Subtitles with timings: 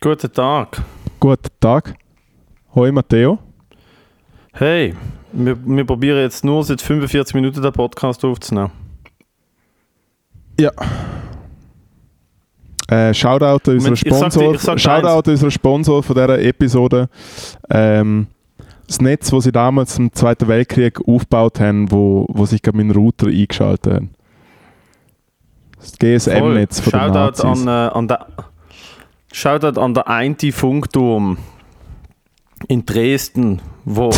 [0.00, 0.82] Guten Tag.
[1.20, 1.94] Guten Tag.
[2.74, 3.38] Hoi Matteo.
[4.52, 4.94] Hey,
[5.32, 8.70] wir, wir probieren jetzt nur seit 45 Minuten den Podcast aufzunehmen.
[10.58, 10.70] Ja.
[12.88, 14.54] Äh, Shoutout an unseren Ich sag dir- Sponsor.
[14.54, 17.08] ich sag Shoutout unseren Sponsor von dieser Episode.
[17.70, 18.26] Ähm,
[18.86, 22.90] das Netz, das sie damals im Zweiten Weltkrieg aufgebaut haben, wo, wo sich gerade meinen
[22.90, 24.10] Router eingeschaltet haben.
[25.78, 27.44] Das GSM-Netz von den Shoutout Nazis.
[27.44, 28.26] an, äh, an der
[29.32, 31.38] Shoutout an der eine Funkturm
[32.68, 34.10] in Dresden, wo,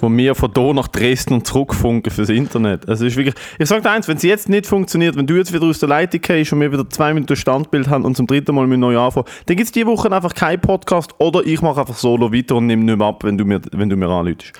[0.00, 2.88] wo wir von hier nach Dresden und zurückfunken fürs Internet.
[2.88, 5.52] Also ist wirklich, ich sage dir eins, wenn es jetzt nicht funktioniert, wenn du jetzt
[5.52, 8.54] wieder aus der Leitung gehst und wir wieder zwei Minuten Standbild haben und zum dritten
[8.54, 11.80] Mal mit neu anfangen, dann gibt es diese Woche einfach keinen Podcast oder ich mache
[11.80, 14.52] einfach solo weiter und nehme nicht mehr ab, wenn du mir, wenn du mir anläutest.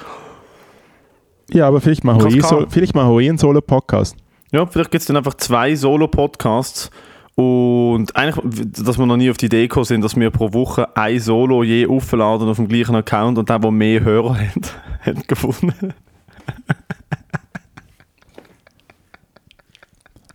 [1.52, 4.16] Ja, aber vielleicht machen wir eh eh einen Solo-Podcast.
[4.52, 6.90] Ja, vielleicht gibt es dann einfach zwei Solo-Podcasts.
[7.34, 10.94] Und eigentlich, dass wir noch nie auf die Idee gekommen sind, dass wir pro Woche
[10.96, 15.28] ein Solo je aufladen auf dem gleichen Account und der, der mehr Hörer hat, hat
[15.28, 15.94] gewonnen.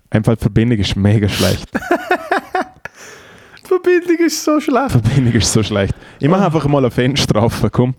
[0.09, 1.70] Einfach die Verbindung ist mega schlecht.
[3.64, 4.95] Die Verbindung ist so schlecht.
[4.95, 5.94] Die Verbindung ist so schlecht.
[6.20, 7.95] Ich mache einfach mal ein Fenster drauf, komm.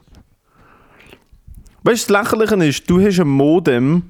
[1.83, 4.05] Weißt du, das Lächerliche ist, du hast ein Modem,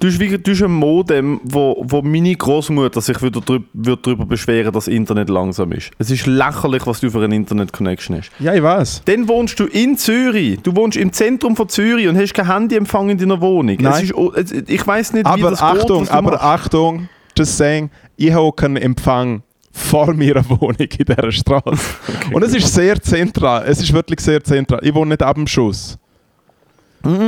[0.00, 4.06] du hast, wie, du hast ein Modem, wo, wo meine Großmutter sich wieder drüber, wird
[4.06, 5.90] darüber beschweren, dass Internet langsam ist.
[5.98, 8.30] Es ist lächerlich, was du für eine Internet-Connection hast.
[8.38, 9.02] Ja, ich weiß.
[9.04, 10.60] Dann wohnst du in Zürich.
[10.62, 13.76] Du wohnst im Zentrum von Zürich und hast kein Handyempfang in deiner Wohnung.
[13.80, 14.04] Nein.
[14.04, 16.44] Ist, ich weiß nicht, wie Aber das Achtung, geht, aber machst.
[16.44, 19.42] Achtung, just saying, ich habe keinen Empfang
[19.78, 21.78] vor meiner Wohnung in dieser Straße.
[22.32, 23.64] Und es ist sehr zentral.
[23.66, 24.80] Es ist wirklich sehr zentral.
[24.82, 25.98] Ich wohne nicht ab dem Schuss.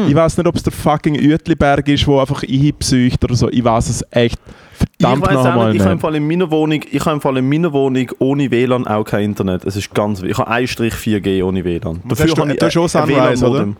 [0.09, 3.49] Ich weiß nicht, ob es der fucking Uetliberg ist, wo einfach einpsücht oder so.
[3.51, 4.39] Ich weiß es echt
[4.73, 6.01] Ich verdammt weiß noch auch einmal nicht, ich habe im.
[6.01, 9.25] Fall in meiner Wohnung, ich habe im Fall in meiner Wohnung ohne WLAN auch kein
[9.25, 9.65] Internet.
[9.65, 12.01] Es ist ganz, ich habe 1-4G ohne WLAN.
[12.09, 13.77] hast du- habe ich du hast auch Sunrise, WLAN-Modem.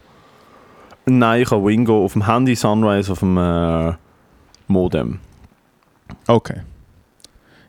[1.07, 3.93] Nein, ich habe Wingo auf dem Handy, Sunrise auf dem äh,
[4.69, 5.19] Modem.
[6.27, 6.61] Okay.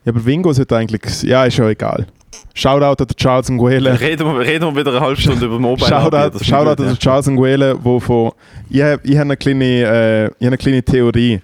[0.06, 1.24] Ja, aber Wingo sollte eigentlich...
[1.24, 2.08] Ja, ist ja egal.
[2.54, 4.00] Shoutout an Charles Nguele.
[4.00, 5.88] Reden wir, reden wir wieder eine halbe Stunde über Mobile.
[5.88, 8.32] Shoutout, ist Shoutout an Charles Nguele, wo von...
[8.70, 11.42] Ich habe hab eine, kleine, äh, ich hab eine kleine Theorie.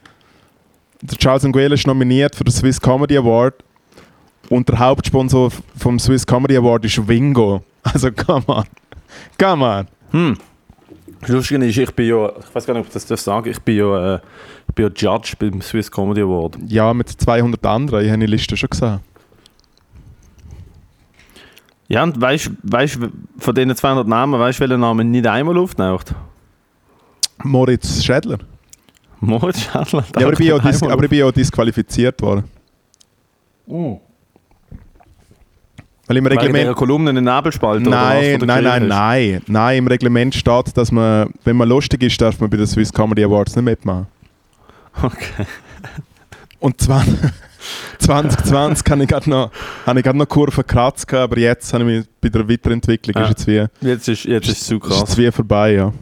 [1.01, 3.55] Der Charles Nguele ist nominiert für den Swiss Comedy Award
[4.49, 7.63] und der Hauptsponsor vom Swiss Comedy Award ist Wingo.
[7.83, 8.65] Also, come on.
[9.39, 9.87] Come on.
[10.11, 10.37] Hm.
[11.21, 13.59] Das Lustige ist, ich bin ja, ich weiß gar nicht, ob ich das sagen, ich
[13.61, 14.19] bin ja, äh,
[14.67, 16.57] ich bin ja Judge beim Swiss Comedy Award.
[16.67, 18.03] Ja, mit 200 anderen.
[18.03, 18.99] Ich habe die Liste schon gesehen.
[21.89, 26.13] Ja, und weißt du, von diesen 200 Namen, weißt du, welcher Name nicht einmal auftaucht?
[27.43, 28.39] Moritz Schädler.
[29.19, 30.03] Moritz Schadler.
[30.15, 32.43] Ja, aber, ich bin ja dis aber ich bin ja disqualifiziert worden.
[33.67, 33.99] Oh.
[36.07, 36.63] Weil im Reglement...
[36.63, 38.87] dieser Kolumne in den Nebelspalter Nein, oder was, nein, nein, nein.
[38.87, 39.41] nein.
[39.47, 42.93] Nein, im Reglement steht, dass man, wenn man lustig ist, darf man bei den Swiss
[42.93, 44.07] Comedy Awards nicht mitmachen.
[45.01, 45.45] Okay.
[46.59, 47.13] Und 20,
[47.99, 49.51] 2020 habe ich gerade noch,
[49.85, 53.29] habe ich noch Kurve gekratzt, aber jetzt habe ich mich bei der Weiterentwicklung Ja.
[53.29, 55.17] ist jetzt wie, Jetzt ist, jetzt ist es zu ist jetzt krass.
[55.17, 55.93] wie vorbei, ja.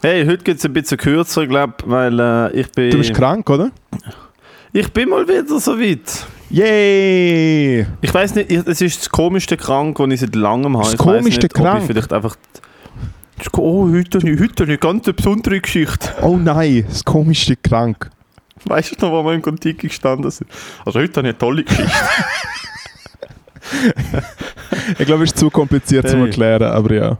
[0.00, 2.90] Hey, heute geht es ein bisschen kürzer, glaube weil äh, ich bin...
[2.90, 3.70] Du bist krank, oder?
[4.72, 6.26] Ich bin mal wieder so weit.
[6.50, 7.86] Yay!
[8.00, 10.84] Ich weiß nicht, ich- es ist das komischste krank, das ich seit langem habe.
[10.86, 11.80] Das Ich komischste nicht, krank?
[11.82, 12.36] Ich vielleicht einfach...
[13.56, 16.10] Oh, heute, heute ich eine ganz besondere Geschichte.
[16.22, 18.10] Oh nein, das komischste krank.
[18.64, 20.48] Weißt du noch, wo wir im Kontiki gestanden sind?
[20.84, 21.92] Also heute habe ich eine tolle Geschichte.
[24.98, 26.24] Ich glaube, es ist zu kompliziert zu Hey.
[26.26, 27.18] erklären, aber ja.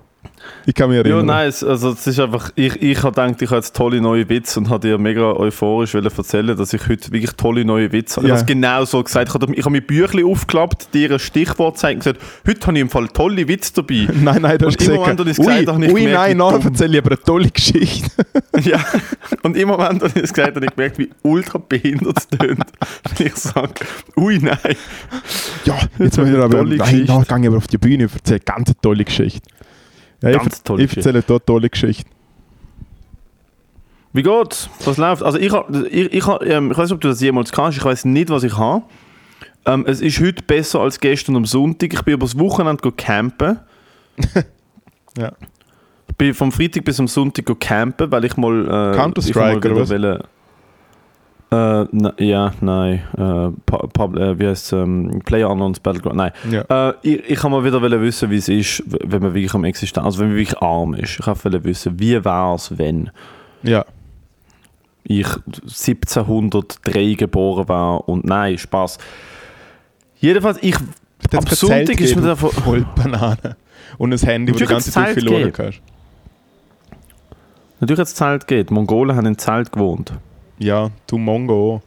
[0.67, 1.19] Ich kann mich erinnern.
[1.19, 2.51] ja, nein, es, also es ist einfach...
[2.55, 5.95] Ich, ich habe gedacht, ich habe jetzt tolle neue Witze und habe dir mega euphorisch
[5.95, 8.29] erzählen, dass ich heute wirklich tolle neue Witze habe.
[8.29, 8.35] Ja.
[8.35, 9.29] Ich habe es genau so gesagt.
[9.29, 12.77] Ich habe, ich habe mein Büchlein aufgeklappt, dir ein Stichwort gezeigt und gesagt, heute habe
[12.77, 14.09] ich im Fall tolle Witze dabei.
[14.23, 16.37] Nein, nein, du hast Und immer gesagt, wenn du das gesagt hast, ich ui gemerkt,
[16.37, 16.63] nein, dumm.
[16.65, 18.11] erzähle ich aber eine tolle Geschichte.
[18.63, 18.79] Ja,
[19.43, 22.29] und im Moment, als ich es gesagt habe, habe ich gemerkt, wie ultra behindert es
[22.29, 22.61] tönt,
[23.17, 23.75] wenn ich sage,
[24.17, 24.59] ui nein.
[25.65, 29.05] Ja, jetzt aber nein, gehe ich aber auf die Bühne und erzähle ganz eine tolle
[29.05, 29.41] Geschichte.
[30.23, 32.09] Ja, ich, Ganz ver- tolle ich erzähle dort tolle Geschichte.
[34.13, 34.69] Wie geht's?
[34.85, 35.23] Was läuft?
[35.23, 35.53] Also ich,
[35.91, 38.43] ich, ich, ähm, ich weiß nicht, ob du das jemals kannst, ich weiß nicht, was
[38.43, 38.85] ich habe.
[39.65, 41.93] Ähm, es ist heute besser als gestern am Sonntag.
[41.95, 43.59] Ich bin übers Wochenende go campen.
[45.19, 45.31] Ja.
[46.09, 48.65] Ich bin vom Freitag bis am Sonntag campen, weil ich mal...
[48.65, 49.91] Äh, Counter-Strike, ich mal oder was?
[49.91, 50.25] wieder
[51.53, 53.03] Äh, na, ja, nein.
[53.15, 56.17] Äh, Pu- Pub, äh, wie heißt ähm, Player Unknowns Battleground?
[56.17, 56.33] Nein.
[56.51, 56.89] Ja.
[56.91, 60.05] Äh, ich, ich kann mal wieder wissen, wie es ist, wenn man wirklich am Existenz,
[60.07, 61.21] also wenn man wirklich arm ist.
[61.21, 63.11] Ich wollte wissen, wie wäre es, wenn
[63.63, 63.85] ja.
[65.05, 68.97] ich 1703 geboren war und nein, Spaß.
[70.21, 73.57] Jedenfalls, ich Am Sonntag ist mir da von- voll Banane.
[73.99, 75.53] Und ein Handy, wo die Natürlich ganze Zeit gegeben.
[75.59, 75.83] hast.
[77.81, 78.71] Natürlich hat es Zelt geht.
[78.71, 80.13] Die Mongolen haben im Zelt gewohnt.
[80.63, 81.83] Ja, du Mongo.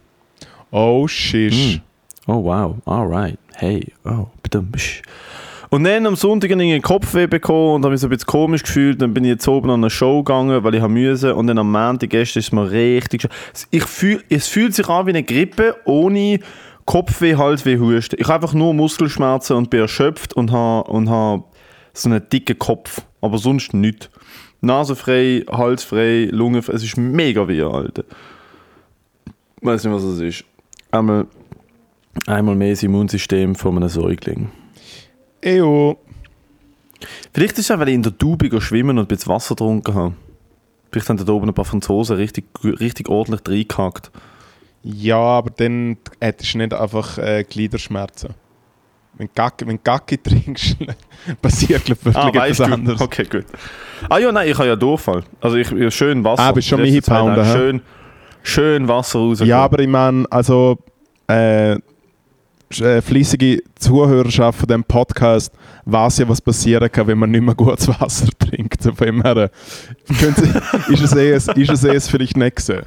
[0.70, 1.76] Oh, shish.
[1.76, 1.82] Hm.
[2.28, 3.40] Oh wow, alright.
[3.54, 4.66] Hey, oh, bitte.
[5.70, 8.28] Und dann am Sonntag habe ich einen Kopfweh bekommen und habe mich so ein bisschen
[8.28, 9.02] komisch gefühlt.
[9.02, 11.36] Dann bin ich jetzt oben an eine Show gegangen, weil ich müsse.
[11.36, 13.30] Und dann am Montag gestern ist es mir richtig...
[13.72, 16.42] Ich fühl, es fühlt sich an wie eine Grippe ohne
[16.84, 18.18] Kopfweh, Halsweh, Husten.
[18.20, 21.46] Ich habe einfach nur Muskelschmerzen und bin erschöpft und habe und habe
[21.94, 23.04] so einen dicken Kopf.
[23.22, 24.10] Aber sonst nichts.
[24.60, 26.74] Nase frei, Hals frei, Lunge frei.
[26.74, 28.04] Es ist mega weh, Alter.
[29.66, 30.46] Ich weiß nicht, was es ist.
[30.92, 31.26] Einmal,
[32.28, 34.52] einmal mehr das Immunsystem von einem Säugling.
[35.42, 35.98] Ejo.
[37.34, 39.96] Vielleicht ist es auch, weil ich in der Tube schwimmen und ein bisschen Wasser getrunken
[39.96, 40.14] habe.
[40.92, 44.12] Vielleicht haben da oben ein paar Franzosen richtig, richtig ordentlich reingehackt.
[44.84, 48.36] Ja, aber dann hättest du nicht einfach äh, Gliederschmerzen.
[49.18, 50.78] Wenn du Gacki, wenn Gacki trinkst,
[51.42, 52.64] passiert glaub, wirklich Ah, etwas weißt du?
[52.66, 53.02] anderes.
[53.02, 53.46] Okay, gut.
[54.10, 55.24] Ah ja, nein, ich habe ja Durchfall.
[55.42, 56.44] Also ich, ich schön Wasser.
[56.44, 57.52] Ah, bist schon Tage hä?
[57.52, 57.82] Schön,
[58.46, 59.40] schön Wasser raus.
[59.44, 60.78] Ja, aber ich meine, also
[61.30, 65.54] äh, äh, fleissige Zuhörerschaft von diesem Podcast
[65.86, 68.82] weiß ja, was passieren kann, wenn man nicht mehr gutes Wasser trinkt.
[68.84, 69.50] Von dem her, äh,
[70.94, 72.84] ist, es eh, es- ist es eh vielleicht nicht gesehen.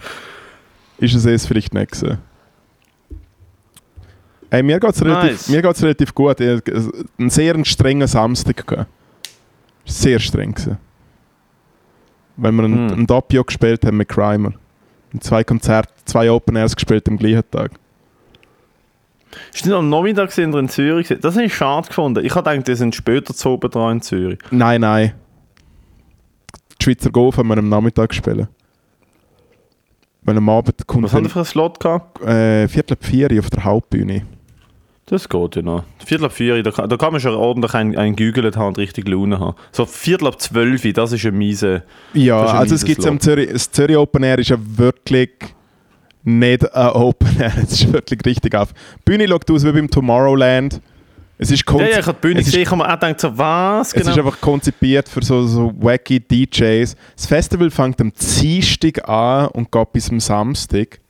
[0.99, 2.19] Ist es eh es vielleicht nicht gesehen.
[4.51, 5.49] Hey, mir geht es relativ, Nice.
[5.51, 6.41] mir geht's relativ gut.
[6.41, 6.63] Ich
[7.19, 8.67] einen sehr strenger Samstag.
[8.67, 8.91] gehabt.
[9.85, 10.53] Sehr streng.
[10.55, 10.79] Gewesen.
[12.37, 12.99] Weil wir ein, Hm.
[13.01, 14.53] ein Doppio gespielt haben mit Crimer.
[15.21, 17.73] Zwei Konzerte, zwei Open Airs gespielt am gleichen Tag.
[19.53, 21.09] Ist nicht am Nachmittag sind wir in Zürich?
[21.21, 22.25] Das habe ich schade gefunden.
[22.25, 24.39] Ich habe gedacht, die sind später zu oben dran in Zürich.
[24.51, 25.15] Nein, nein.
[26.81, 28.49] Die Schweizer Golf haben wir am Nachmittag spielen.
[30.23, 32.21] Weil am Abend kommt Was haben die für einen Slot gehabt?
[32.23, 34.27] äh, Viertel vier auf der Hauptbühne.
[35.11, 35.85] Das geht ja noch.
[36.05, 38.79] Viertel ab vier, da kann, da kann man schon ordentlich ein, ein Gügelt haben und
[38.79, 39.57] richtig Laune haben.
[39.73, 41.83] So Viertel ab zwölf, das ist eine miese...
[42.13, 43.19] Ja, ein also es gibt am.
[43.19, 45.31] Zürich, das Zürich Open Air ist ja wirklich
[46.25, 48.73] nicht ein Open Air, es ist wirklich richtig auf.
[48.73, 50.81] Die Bühne schaut aus wie beim Tomorrowland.
[51.39, 53.21] Es ist, Ja, ja, ich habe die Bühne es gesehen, ich habe mir auch gedacht,
[53.21, 54.11] so was es genau.
[54.11, 56.97] ist einfach konzipiert für so, so wacky DJs.
[57.17, 61.01] Das Festival fängt am Dienstag an und geht bis am Samstag.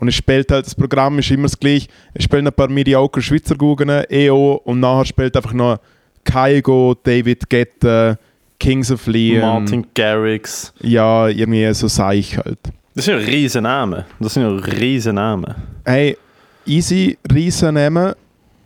[0.00, 1.88] Und es spielt halt, das Programm ist immer das gleiche.
[2.14, 5.78] Es spielen ein paar mediocre Schweizer Guggen, EO, und nachher spielt einfach noch
[6.24, 8.18] Kaigo, David Guetta,
[8.58, 9.40] Kings of Leon.
[9.40, 10.72] Martin Garrix.
[10.80, 12.58] Ja, irgendwie so Seich halt.
[12.94, 14.04] Das sind ja riesen Namen.
[14.18, 15.54] Das sind ja riesen Namen.
[15.84, 16.16] Hey,
[16.64, 18.14] easy, riesen Namen.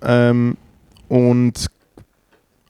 [0.03, 0.57] Ähm,
[1.09, 1.67] und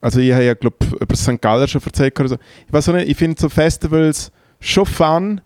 [0.01, 1.41] also ich habe ja, glaube über St.
[1.41, 2.19] Galler schon erzählt.
[2.19, 2.37] Oder so.
[2.67, 5.41] Ich weiß auch nicht, ich finde so Festivals schon fun,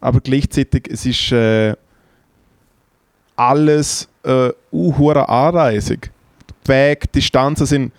[0.00, 1.74] aber gleichzeitig es ist äh,
[3.36, 6.10] alles äh, unhure anreisig.
[6.64, 7.92] Die Wege, die Distanzen sind,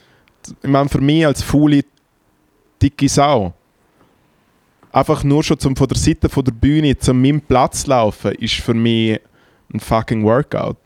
[0.62, 1.84] ich meine, für mich als faule,
[2.82, 3.54] dicke Sau,
[4.92, 8.56] einfach nur schon zum, von der Seite von der Bühne zu meinem Platz laufen, ist
[8.56, 9.20] für mich
[9.74, 10.78] ein fucking Workout.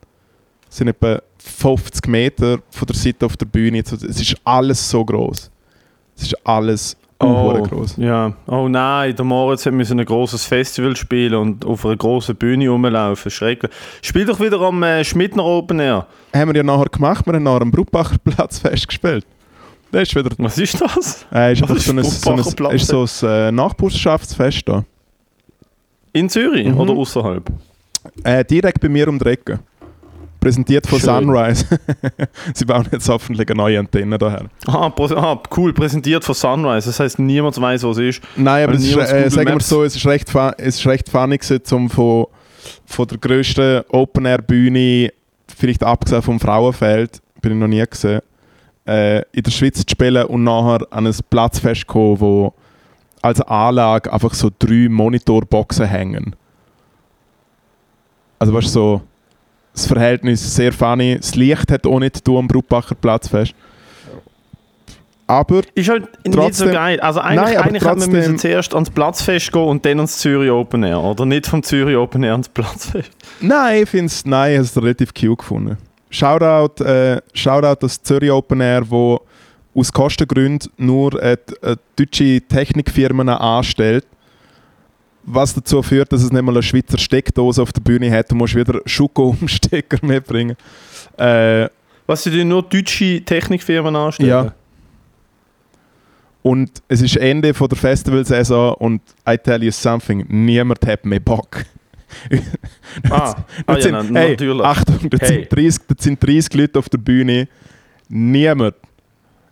[0.69, 3.79] Es sind etwa 50 Meter von der Seite auf der Bühne.
[3.79, 5.49] Es ist alles so groß.
[6.15, 7.61] Es ist alles oh.
[7.63, 7.97] groß.
[7.97, 8.33] ja.
[8.47, 12.69] Oh nein, der Moritz hat müssen ein großes Festival spielen und auf einer großen Bühne
[12.69, 13.29] rumlaufen.
[13.29, 13.71] Schrecklich.
[14.01, 16.07] Spiel doch wieder am äh, Schmidtner Open Air.
[16.33, 17.25] Haben wir ja nachher gemacht.
[17.27, 19.25] Wir haben nachher am Bruckbacher Platz festgespielt.
[19.91, 20.29] Das ist wieder.
[20.37, 21.25] Was ist das?
[21.33, 22.31] Äh, ist ist so ein, so
[22.67, 24.85] ein, ist so ein äh, Nachbarschaftsfest da.
[26.13, 26.79] In Zürich Mhm.
[26.79, 27.43] oder außerhalb?
[28.23, 29.59] Äh, direkt bei mir um die Ecke.
[30.39, 31.25] Präsentiert von Schön.
[31.25, 31.65] Sunrise.
[32.53, 34.45] Sie bauen jetzt hoffentlich eine neue Antenne daher.
[34.67, 36.87] Ah, prä- ah, cool, präsentiert von Sunrise.
[36.87, 38.23] Das heißt, niemand weiß, was es ist.
[38.37, 41.09] Nein, aber Weil es ist, äh, sagen wir so, es ist recht, es ist recht
[41.09, 42.27] funny gewesen, um von,
[42.85, 45.11] von der grössten Open-Air-Bühne,
[45.57, 48.21] vielleicht abgesehen vom Frauenfeld, bin ich noch nie gesehen,
[48.87, 52.53] äh, in der Schweiz zu spielen und nachher an ein Platzfest kommen, wo
[53.21, 56.33] als Anlage einfach so drei Monitorboxen hängen.
[58.39, 59.01] Also weißt du, so
[59.73, 61.17] das Verhältnis sehr funny.
[61.17, 63.53] Das Licht hat auch nicht zu tun am Bruckbacher Platzfest.
[65.27, 66.99] Aber Ist halt nicht Trotzdem- so geil.
[67.01, 70.49] Also eigentlich, Nein, eigentlich hätte man trotzdem- zuerst ans Platzfest gehen und dann ans Zürich
[70.49, 71.01] Open Air.
[71.03, 73.11] Oder nicht vom Zürich Open Air ans Platzfest.
[73.39, 75.77] Nein, ich finde es nein, ich habe relativ cute gefunden.
[76.09, 79.21] Shoutout, äh, Shoutout das Zürich Open Air, wo
[79.75, 84.05] aus Kostengründen nur äh, äh, deutsche Technikfirmen anstellt.
[85.23, 88.31] Was dazu führt, dass es nicht mal eine Schweizer Steckdose auf der Bühne hat.
[88.31, 90.55] Du musst wieder Schuko-Umstecker mitbringen.
[91.17, 91.67] Äh,
[92.07, 94.29] Was sie nur deutsche Technikfirmen anstellen?
[94.29, 94.53] Ja.
[96.41, 101.19] und es ist Ende von der Festivalsaison und I tell you something, niemand hat mehr
[101.19, 101.65] Bock.
[103.11, 103.35] Ah,
[103.67, 104.63] ah ja, sind, na, hey, natürlich.
[104.65, 105.41] Achtung, das, Hey.
[105.41, 107.47] sind 30, das sind 30 Leute auf der Bühne.
[108.07, 108.73] niemand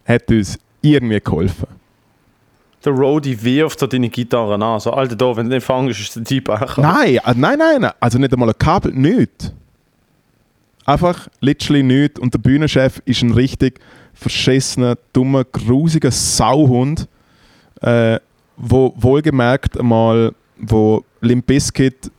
[0.05, 1.67] hat uns irgendwie geholfen.
[2.87, 4.79] Der Roadie wirft so deine Gitarre an.
[4.79, 6.77] So, Alter, da, wenn du den fangst, ist der Typ auch.
[6.77, 9.51] Nein, äh, nein, nein, nein, also nicht einmal ein Kabel, nichts.
[10.85, 12.17] Einfach literally nichts.
[12.17, 13.81] Und der Bühnenchef ist ein richtig
[14.13, 17.09] verschissener, dummer, grusiger Sauhund,
[17.81, 18.21] äh,
[18.55, 22.09] wo wohlgemerkt einmal, wo Limp Bizkit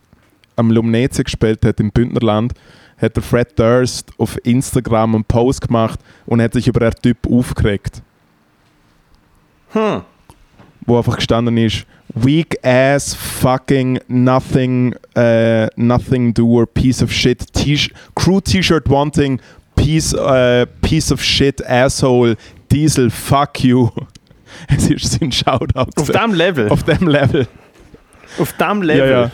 [0.54, 2.52] am Lumneze gespielt hat im Bündnerland,
[2.98, 7.26] hat der Fred Durst auf Instagram einen Post gemacht und hat sich über den Typ
[7.26, 8.02] aufgeregt.
[9.70, 10.02] Hm.
[10.88, 17.78] Wo einfach gestanden ist, weak ass fucking nothing uh, nothing doer piece of shit T
[18.14, 19.38] crew T-Shirt wanting
[19.76, 22.36] piece uh, piece of shit asshole
[22.70, 23.90] Diesel fuck you.
[24.68, 25.90] Es ist sein Shoutout.
[25.96, 26.68] Auf dem Level.
[26.70, 27.46] Auf dem Level.
[28.38, 29.10] Auf dem Level.
[29.10, 29.30] Ja, ja.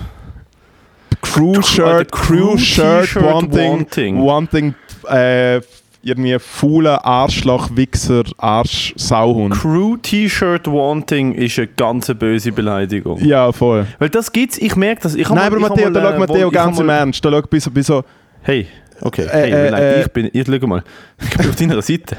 [1.23, 4.25] Crew Shirt, Crew Shirt T-Shirt wanting, wanting.
[4.25, 4.75] wanting
[5.08, 5.61] äh,
[6.04, 9.54] irgendwie fauler Arschloch, Wichser, Arsch, Sauhund.
[9.54, 13.18] Crew T-Shirt Wanting ist eine ganz böse Beleidigung.
[13.25, 13.87] Ja, voll.
[13.99, 15.14] Weil das gibt's, ich merke das.
[15.14, 17.25] Ich Nein, mal- aber Matteo, mal, da äh, schau Matteo ich hab ganz im Ernst.
[17.25, 18.04] Da schau bis so, bis so
[18.42, 18.66] Hey,
[19.00, 20.82] okay, Äh, hey, äh, nein, äh, ich bin, ich schau mal.
[21.23, 22.16] Ich bin auf deiner Seite.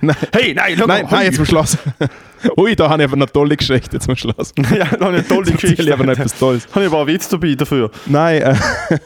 [0.00, 0.16] Nein.
[0.32, 1.10] Hey, nein, schau Nein, mal.
[1.10, 1.76] nein, jetzt zum Schluss.
[2.56, 4.52] Ui, da habe ich aber eine tolle Geschichte zum Schluss.
[4.56, 5.82] ja, noch eine tolle Jetzt Geschichte.
[5.82, 6.66] ich aber noch etwas Tolles.
[6.74, 7.90] Habe ich aber einen Witz dabei dafür.
[8.06, 8.40] Nein,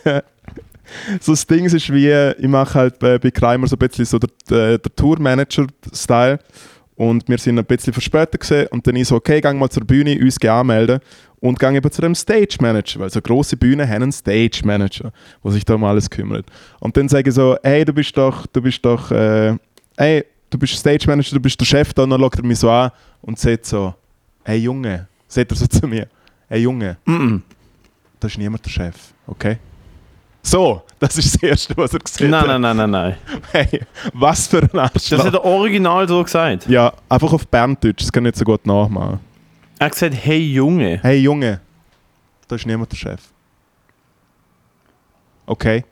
[0.05, 0.23] äh,
[1.21, 4.19] so das Ding ist wie, ich mache halt bei, bei Kramer so ein bisschen so
[4.19, 6.39] der, der, der Tourmanager-Style
[6.97, 9.85] und wir sind ein bisschen verspätet gesehen und dann ich so, okay, gang mal zur
[9.85, 11.01] Bühne, uns anmelden
[11.41, 15.13] und gang eben zu dem Stage Manager, weil so grosse Bühnen haben einen Stage Manager,
[15.43, 16.47] der sich da um alles kümmert.
[16.81, 19.57] Und dann sage ich so, hey, du bist doch, du bist doch, äh,
[19.97, 22.59] hey, du bist Stage Manager, du bist der Chef da, und dann schaut er mich
[22.59, 22.91] so an
[23.23, 23.95] und sagt so,
[24.45, 26.07] hey Junge, sagt er so zu mir,
[26.49, 27.39] hey Junge, Mm
[28.25, 28.95] da ist niemand der Chef,
[29.27, 29.59] okay?
[30.47, 32.61] So, das ist das Erste, was er gesehen Nein, hat.
[32.61, 33.17] nein, nein, nein, nein.
[33.51, 33.81] Hey,
[34.13, 35.25] was für ein Das Arschloch.
[35.25, 36.69] hat er original so gesagt.
[36.69, 39.21] ja, einfach auf Berndeutsch, das kann ich nicht so gut nachmachen.
[39.79, 41.01] Er hat gesagt, hey Junge.
[41.03, 41.61] Hey Junge,
[42.47, 43.21] da ist niemand der Chef.
[45.47, 45.85] Okay?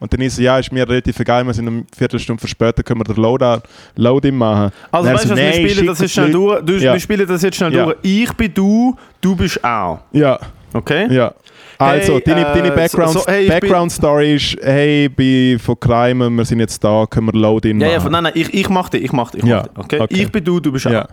[0.00, 3.00] Und dann ist so, ja, ist mir relativ egal, wir sind eine Viertelstunde verspätet, können
[3.00, 3.62] wir den Loadout,
[3.96, 4.70] Loading machen.
[4.92, 6.64] Also weißt du, so, was, wir nein, spielen das jetzt schnell durch.
[6.64, 6.92] Du, Ja.
[6.92, 7.84] Wir spielen das jetzt schnell Ja.
[7.86, 7.96] durch.
[8.02, 10.00] Ich bin du, du bist auch.
[10.12, 10.38] Ja,
[10.72, 11.08] Okay?
[11.12, 11.32] ja.
[11.78, 15.78] Also, Hey, deine, äh, deine Background, so- so, hey, Background Story ist, hey, bin von
[15.78, 18.02] Crime, wir sind jetzt da, können wir Loading Ja, machen.
[18.04, 19.44] ja, nein, nein, ich, ich mach dich, ich mach dich.
[19.44, 20.00] Ich Ja, mach dich okay?
[20.00, 20.22] okay.
[20.22, 20.90] Ich bin du, du bist auch.
[20.90, 21.06] Ja,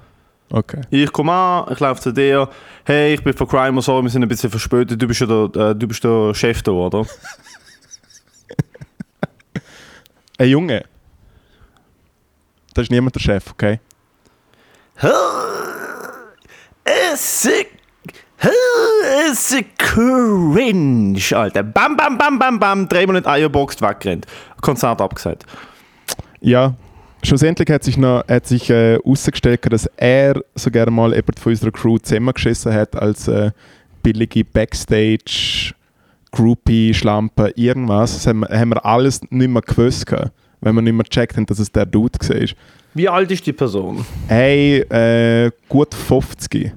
[0.52, 0.82] okay.
[0.90, 2.50] Ich komme an, ich laufe zu dir.
[2.84, 5.00] Hey, ich bin von Crime so, wir sind ein bisschen verspätet.
[5.00, 7.06] Du bist ja der, äh, du bist der Chef da, oder?
[10.38, 10.84] Hey Junge,
[12.74, 13.80] da ist niemand der Chef, okay?
[16.84, 17.66] Es ist,
[19.30, 21.64] es ist cringe, Alter.
[21.64, 22.88] Bam, bam, bam, bam, bam.
[22.88, 24.25] Dreimal nicht Eierbox weggerannt.
[24.62, 25.46] Konzert abgesagt.
[26.42, 26.75] Ja,
[27.24, 31.52] schlussendlich hat sich noch hat sich äh, herausgestellt, dass er so gerne mal jemand von
[31.52, 33.52] unserer Crew zusammengeschissen hat als äh,
[34.04, 35.74] billige Backstage
[36.32, 38.14] Groupie, Schlampe, irgendwas.
[38.14, 40.06] Das haben, wir- haben wir alles nicht mehr gewusst,
[40.62, 42.48] wenn wir nicht mehr gecheckt haben, dass es der Dude war.
[42.94, 44.06] Wie alt ist die Person?
[44.28, 46.74] Hey, äh, gut 50.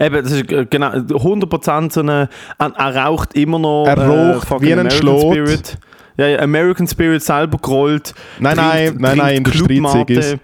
[0.00, 2.28] Eben, das ist äh, genau 100% so eine.
[2.58, 3.84] Er, er raucht immer noch.
[3.86, 5.20] Er raucht fucking wie ein Schlot.
[5.34, 5.78] Spirit.
[6.16, 8.14] Ja, ja, American Spirit selber gerollt.
[8.38, 10.12] Nein, nein, trinkt- nein, nein, trinkt Industriezeug Clubmate.
[10.34, 10.38] ist-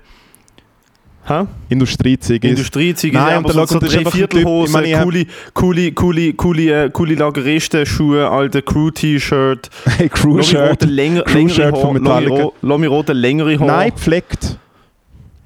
[1.28, 1.44] Hä?
[1.70, 2.50] Industriezeug ist.
[2.50, 5.02] Industriezeug Nein, aber so, so das ist einfach ein Typ, Dreiviertelhose, ich meine, ich hab-
[5.04, 9.68] coole, coole, coole, coole, äh, coole Lageristen-Schuhe, alte Crew-T-Shirt.
[9.96, 10.70] Hey, Crew Lass mich Shirt.
[10.70, 12.48] rote, länger, Crew längere Shirt von Metallica.
[12.62, 13.66] lass mich rote, längere Haare.
[13.66, 14.58] Nein, gepflegt.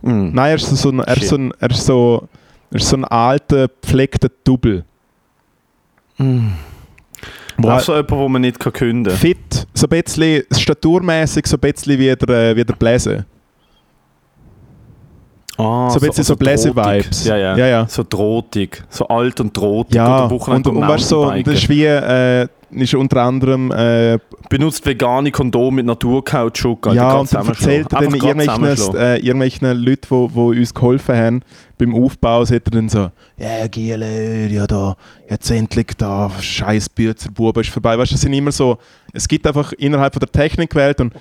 [0.03, 0.31] Mm.
[0.35, 2.29] Nein, er ist so ein, er ist so ein, er ist so,
[2.71, 4.85] er ist so ein alter, gepflegter Double.
[6.19, 9.21] Wo Auch halt so jemand, den man nicht kann künden kann.
[9.21, 13.27] fit, so ein bisschen staturmäßig, so ein bisschen wie der, äh, wie der Bläse.
[15.57, 17.27] Ah, So ein bisschen so Bläse-Vibes.
[17.27, 17.87] Ja, ja, Ja, ja.
[17.89, 18.83] So drohtig.
[18.89, 19.97] So alt und drohtig.
[19.97, 24.19] Ja, Oder und, und weißt du, so, das ist wie, äh, ist unter anderem, äh,
[24.49, 26.93] Benutzt vegane Kondome mit Naturkautschuk.
[26.93, 31.17] Ja, und dann erzählt er dann irgendwelchen, äh, irgendwelchen Leuten, die wo, wo uns geholfen
[31.17, 31.43] haben
[31.79, 34.97] beim Aufbau, sagt er dann so, ja, Giele, ja da,
[35.29, 37.97] jetzt endlich da, scheiß Bürzerbuben ist vorbei.
[37.97, 38.79] Weißt du, es sind immer so,
[39.13, 41.15] es gibt einfach innerhalb von der Technikwelt und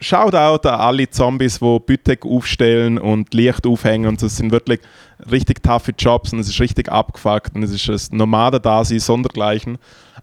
[0.00, 4.22] Shoutout an alle Zombies, die Bütek aufstellen und Licht aufhängen und.
[4.22, 4.80] Es sind wirklich
[5.30, 9.78] richtig taffe Jobs und es ist richtig abgefuckt und es ist ein Nomaden-Dasein sondergleichen.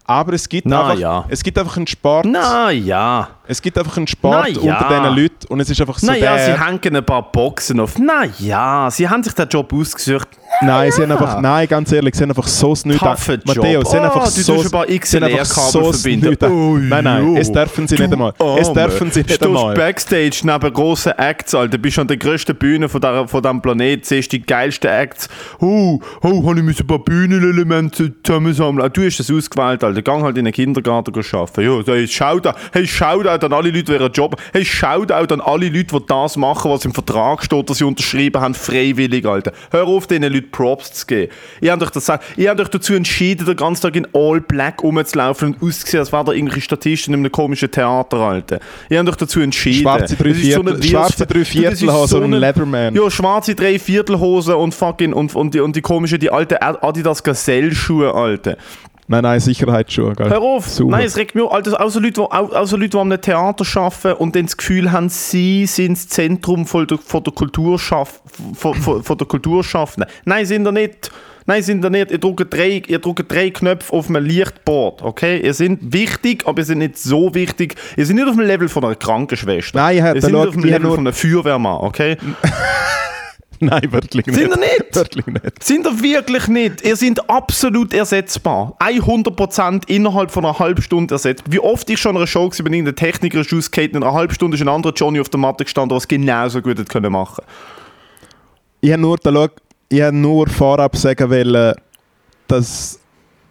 [0.08, 1.24] Aber es gibt, Na einfach, ja.
[1.28, 3.28] es gibt einfach einen Sport, Na ja.
[3.48, 4.78] es gibt einfach einen Sport Na ja.
[4.78, 7.98] unter diesen Leuten und es ist einfach so naja, sie hängen ein paar Boxen auf.
[7.98, 10.28] Naja, sie haben sich den Job ausgesucht.
[10.62, 13.02] Nein, sie haben einfach, nein, ganz ehrlich, sie haben einfach so das Nichts.
[13.02, 16.36] Matteo, sie haben Oh, einfach du so ein paar sie haben einfach so das verbinden.
[16.44, 18.32] Oh, Nein, nein, es dürfen sie nicht einmal.
[18.58, 19.74] Es dürfen sie nicht einmal.
[19.74, 21.78] Backstage neben grossen Acts, Alter.
[21.78, 25.28] Bist an der grössten Bühne von, der, von diesem Planeten, siehst die geilsten Acts.
[25.60, 28.90] Oh, oh, habe ich müssen ein paar Bühnenelemente zusammensammeln.
[28.92, 30.02] Du hast das ausgewählt, Alter.
[30.02, 31.60] Gang halt in den Kindergarten arbeiten.
[31.62, 35.68] Ja, hey, Shoutout, hey, Shoutout an alle Leute, die ihren Job Hey, Shoutout an alle
[35.68, 39.52] Leute, die das machen, was im Vertrag steht, dass sie unterschrieben haben, freiwillig, Alter.
[39.70, 41.32] Hör auf, diesen Leuten Props zu geben.
[41.60, 45.54] Ihr habt euch, das, habt euch dazu entschieden, den ganzen Tag in All Black rumzulaufen
[45.54, 48.60] und auszusehen, als wären da irgendwelche Statisten in einem komischen Theater, Alter.
[48.88, 49.82] Ihr habt euch dazu entschieden.
[49.82, 52.94] Schwarze ist so eine schwarze Dreiviertelhose und ein eine- Leatherman.
[52.94, 58.14] Ja, schwarze Dreiviertelhose und fucking, und, und, die, und die komische, die alte Adidas Gazelle-Schuhe,
[58.14, 58.56] Alter.
[59.08, 60.14] Nein, nein, Sicherheitsschuhe.
[60.16, 60.28] Gell?
[60.30, 60.66] Hör auf!
[60.68, 60.96] Super.
[60.96, 61.44] Nein, es regt mich.
[61.44, 64.56] Alter, außer Leute, die, au- außer Leute, die an einem Theater arbeiten und dann das
[64.56, 68.20] Gefühl haben, sie sind das Zentrum von der, von der Kulturschaff,
[68.54, 70.10] von, von, von der Kulturschaffenden.
[70.24, 71.12] Nein, sind ihr nicht.
[71.48, 72.10] Nein, sind ihr nicht.
[72.10, 75.38] Ihr drückt drei, ihr drückt drei Knöpfe auf einem Lichtboard, okay?
[75.38, 77.76] Ihr seid wichtig, aber ihr seid nicht so wichtig.
[77.96, 79.78] Ihr seid nicht auf dem Level von einer Krankenschwester.
[79.78, 82.16] Nein, ihr seid nicht auf dem Level von einem Feuerwehrmann, okay?
[83.60, 84.38] Nein, wirklich nicht.
[84.38, 84.94] Sind ihr nicht?
[84.94, 85.64] Wirklich nicht.
[85.64, 86.82] Sind ihr wirklich nicht?
[86.82, 88.76] Ihr seid absolut ersetzbar.
[88.80, 91.44] 100% innerhalb von einer halben Stunde ersetzt.
[91.48, 93.96] Wie oft ich schon in einer Show war, bin ich in der Techniker ist ausgehaten,
[93.96, 96.60] in einer halben Stunde ist ein anderer Johnny auf der Matte gestanden, der es genauso
[96.60, 97.44] gut hätte können machen
[98.80, 99.18] Ich habe nur,
[99.88, 101.74] ich hab nur vorab sagen wollen,
[102.48, 103.00] dass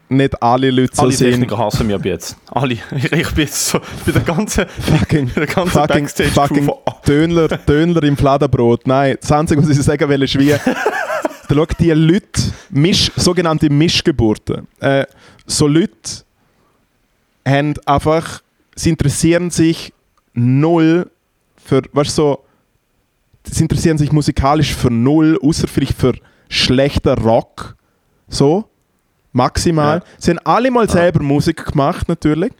[0.10, 1.32] nicht alle Leute so Alle sind.
[1.32, 2.38] Techniker hassen mich ab jetzt.
[2.52, 2.74] Alle.
[2.74, 6.72] Ich, ich bin jetzt so, bei der ganzen, Fucking, der ganzen fucking, fucking
[7.08, 8.86] Döner, Döner im Fladenbrot.
[8.88, 10.50] Nein, das Einzige, was ich sagen will, ist wie...
[10.50, 10.60] da
[11.50, 15.06] schau, die Leute, Misch, sogenannte Mischgeburten, äh,
[15.46, 16.24] so Leute
[17.48, 18.42] haben einfach,
[18.76, 19.94] sie interessieren sich
[20.34, 21.10] null
[21.56, 22.44] für, weißt du, so,
[23.44, 26.14] sie interessieren sich musikalisch für null, außer vielleicht für
[26.50, 27.76] schlechter Rock,
[28.28, 28.70] so,
[29.36, 29.98] maximal.
[29.98, 30.04] Ja.
[30.18, 32.52] Sie haben alle mal selber Musik gemacht, natürlich.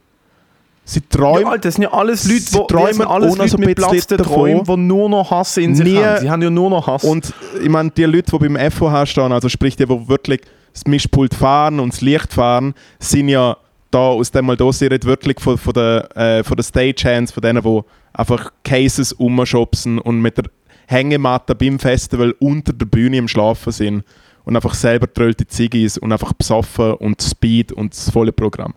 [0.84, 3.58] Sie träumen, Ja, Alter, das sind ja alles Leute, die träumen alles ohne Leute so
[3.58, 4.34] mit bisschen Platz der davon.
[4.34, 6.20] Träume, die nur noch Hass in sich Nie- haben.
[6.20, 7.02] Sie haben ja nur noch Hass.
[7.02, 10.84] Und ich meine, die Leute, die beim FOH stehen, also sprich die, die wirklich das
[10.86, 13.56] Mischpult fahren und das Licht fahren, sind ja
[13.90, 17.32] da aus dem mal da sie reden wirklich von, von den äh, von den Stagehands,
[17.32, 17.80] von denen, die
[18.12, 20.44] einfach Cases umschubsen und mit der
[20.86, 24.04] Hängematte beim Festival unter der Bühne im Schlafen sind
[24.46, 28.72] und einfach selber tröllte Ziggis und einfach besoffen und Speed und das volle Programm.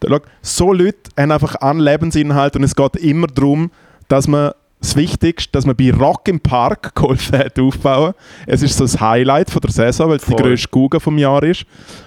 [0.00, 3.70] Da, so Leute haben einfach einen Lebensinhalt und es geht immer darum,
[4.08, 8.14] dass man das Wichtigste, dass man bei Rock im Park geholfen hat aufbauen.
[8.46, 11.42] Es ist so das Highlight von der Saison, weil es die grösste Guga vom Jahr
[11.42, 11.64] ist.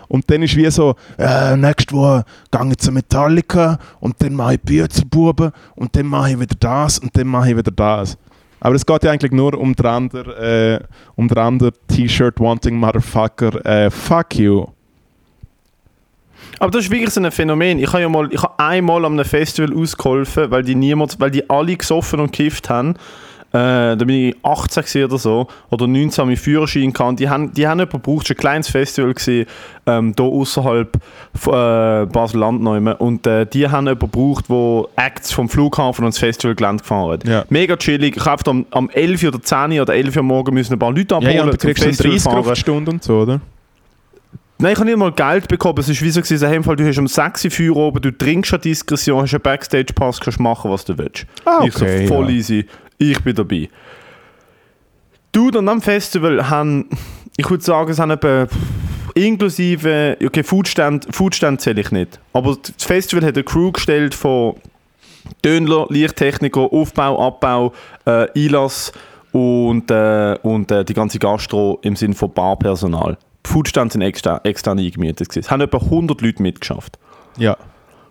[0.08, 4.56] Und dann ist wie so, äh, nächste Woche gehe ich zu Metallica und dann mache
[4.56, 8.18] ich Büzerbuben und dann mache ich wieder das und dann mache ich wieder das.
[8.60, 10.80] Aber es geht ja eigentlich nur um den anderen, äh,
[11.16, 14.66] um anderen T-Shirt-wanting Motherfucker, äh, fuck you.
[16.60, 17.80] Aber das ist wirklich so ein Phänomen.
[17.80, 21.50] Ich habe ja mal, ich habe einmal einem Festival ausgeholfen, weil die niemand, weil die
[21.50, 22.96] alle gesoffen und gekifft haben.
[23.52, 27.20] Äh, da bin ich 18 gewesen oder so, oder 19 habe ich Führerschein gehabt.
[27.20, 29.46] Die haben, die haben jemanden gebraucht, es war ein kleines Festival, gewesen,
[29.88, 33.00] ähm, hier außerhalb äh, Basel-Land.
[33.00, 37.28] Und äh, die haben jemanden gebraucht, der Acts vom Flughafen und das Festivalgelände gefahren hat.
[37.28, 37.44] Ja.
[37.50, 38.18] Mega chillig.
[38.18, 41.16] Ich habe am, am 11 oder 10 oder 11 Uhr morgen müssen ein paar Leute
[41.16, 42.54] Ja, abholen ja, und du kriegst dann Festival 30 auf fahren.
[42.54, 43.42] die Stunde und so, oder?
[44.62, 45.80] Nein, ich habe nicht mal Geld bekommen.
[45.80, 48.12] Es war wie so, gewesen, hey, Fall, du hast um 6 Uhr Feuer oben, du
[48.12, 51.26] trinkst eine Diskussion, hast einen Backstage-Pass, kannst machen, was du willst.
[51.46, 52.36] Ah, Ich so, okay, voll ja.
[52.36, 52.66] easy,
[53.00, 53.70] ich bin dabei.
[55.32, 56.90] Du, dann am Festival haben,
[57.38, 58.48] ich würde sagen, es haben etwa
[59.16, 64.56] inklusive, okay, Foodstand, Foodstand zähle ich nicht, aber das Festival hat eine Crew gestellt von
[65.44, 67.74] Dönler, Lichttechniker, Aufbau, Abbau,
[68.06, 68.92] äh, Einlass
[69.32, 73.18] und, äh, und äh, die ganze Gastro im Sinne von Barpersonal.
[73.46, 75.36] Die Foodstands sind extra, extra eingemietet.
[75.36, 76.98] Es haben etwa 100 Leute mitgeschafft.
[77.38, 77.58] Ja.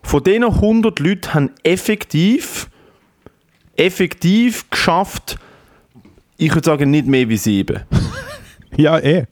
[0.03, 2.70] Von diesen 100 Leuten haben effektiv,
[3.78, 5.38] effektiv geschafft,
[6.36, 7.80] ich würde sagen, nicht mehr wie sieben.
[8.76, 9.24] Ja, eh.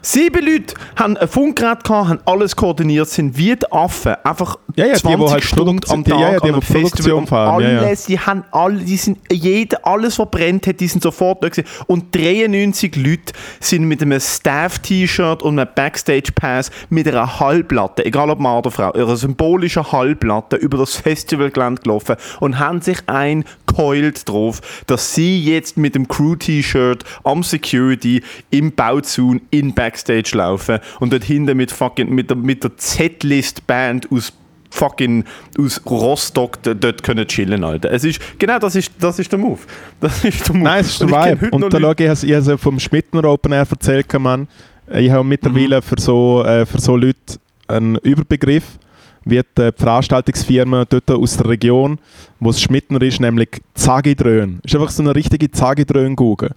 [0.00, 4.14] Sieben Leute haben ein Funkgerät gehabt, haben alles koordiniert, sind wie die Affen.
[4.22, 6.52] Einfach Ja, ja, die, 20 die halt Stunden am Tag ja, ja, die, an die
[6.52, 7.26] einem Festival.
[7.26, 7.78] Fahren, ja, ja.
[7.80, 11.48] alles, die haben alle, die sind, jeder, alles was brennt hat, die sind sofort da
[11.48, 11.66] gewesen.
[11.86, 18.38] Und 93 Leute sind mit einem Staff-T-Shirt und einem Backstage-Pass mit einer Hallplatte, egal ob
[18.38, 24.60] Mann oder Frau, einer symbolischen Hallplatte über das Festivalgelände gelaufen und haben sich eingeheult drauf,
[24.86, 31.24] dass sie jetzt mit dem Crew-T-Shirt am Security im Bauzaun in Backstage laufen und dort
[31.24, 34.34] hinten mit fucking mit der, mit der Z-List-Band aus
[34.76, 35.24] fucking
[35.58, 37.90] aus Rostock dort können chillen, Alter.
[37.90, 39.60] Es ist, genau das ist, das ist der Move.
[40.00, 40.64] Das ist der Move.
[40.64, 41.50] Nein, es ist der Und Vibe.
[41.50, 44.48] Und noch da schaue ich, ich habe vom Schmidtner Open Air erzählt, Mann.
[44.92, 48.78] Ich habe mittlerweile für, so, äh, für so Leute einen Überbegriff,
[49.24, 51.98] wie die Veranstaltungsfirma dort aus der Region,
[52.38, 54.60] wo es Schmittner ist, nämlich Zagidrön.
[54.62, 56.50] Ist einfach so eine richtige Zagidrön-Gugge.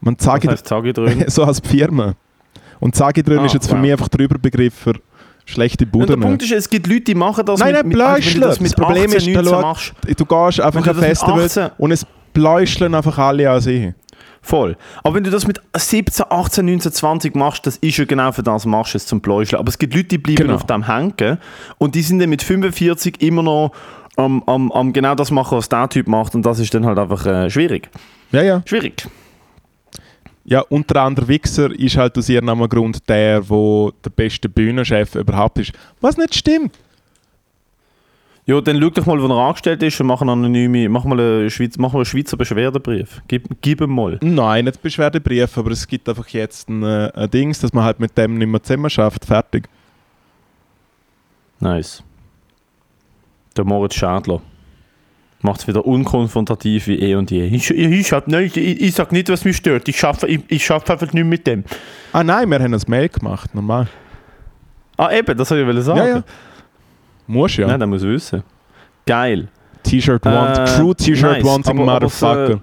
[0.00, 1.24] Man Zagidrön?
[1.28, 2.14] so als Firma.
[2.78, 3.80] Und Zagidrön Ah, ist jetzt für wow.
[3.80, 4.94] mich einfach der Überbegriff für
[5.44, 6.16] schlechte Und der.
[6.16, 8.76] Punkt ist, es gibt Leute, die machen das Nein, mit, nein, mit, das mit Das
[8.76, 9.92] Problem 18, ist, da 19 schaut- machst.
[10.16, 13.92] Du gehst einfach mit Festival 18 und es bläuscheln einfach alle an sich.
[14.42, 14.76] Voll.
[15.02, 18.42] Aber wenn du das mit 17, 18, 19, 20 machst, das ist ja genau für
[18.42, 19.58] das machst du es zum Bläuscheln.
[19.58, 20.54] Aber es gibt Leute, die bleiben Genau.
[20.56, 21.38] auf dem hängen
[21.78, 23.72] und die sind dann mit 45 immer noch
[24.16, 26.98] am, am, am genau das machen, was der Typ macht und das ist dann halt
[26.98, 27.88] einfach äh, schwierig.
[28.32, 28.62] Ja, ja.
[28.66, 29.06] Schwierig.
[30.44, 35.58] Ja, unter anderem Wichser ist halt aus ihrem Grund der, wo der beste Bühnenchef überhaupt
[35.58, 35.72] ist.
[36.00, 36.78] Was nicht stimmt.
[38.46, 41.18] Ja, dann schau doch mal, wo er angestellt ist und mach, eine anonyme, mach, mal
[41.18, 43.22] einen Schweiz, mach mal einen Schweizer Beschwerdebrief.
[43.26, 44.18] Gib, gib ihm mal.
[44.20, 48.00] Nein, nicht Beschwerdebrief, aber es gibt einfach jetzt ein, äh, ein Dings, dass man halt
[48.00, 49.24] mit dem nicht mehr zusammen schafft.
[49.24, 49.66] Fertig.
[51.58, 52.02] Nice.
[53.56, 54.42] Der Moritz Schadler.
[55.44, 57.44] Macht es wieder unkonfrontativ wie eh und je.
[57.44, 59.86] Ich, ich, ich, hab, nein, ich, ich sag nicht, was mich stört.
[59.88, 61.64] Ich schaffe ich, ich schaff einfach nicht mit dem.
[62.14, 63.86] Ah nein, wir haben ein Mail gemacht, normal.
[64.96, 65.98] Ah, eben, das soll ich sagen.
[65.98, 66.24] Ja, ja.
[67.26, 67.66] Muss ja.
[67.66, 68.42] Nein, der muss wissen.
[69.06, 69.48] Geil.
[69.82, 72.60] T-Shirt want, Äh, True T-Shirt nice, wanting aber- aber Motherfucker.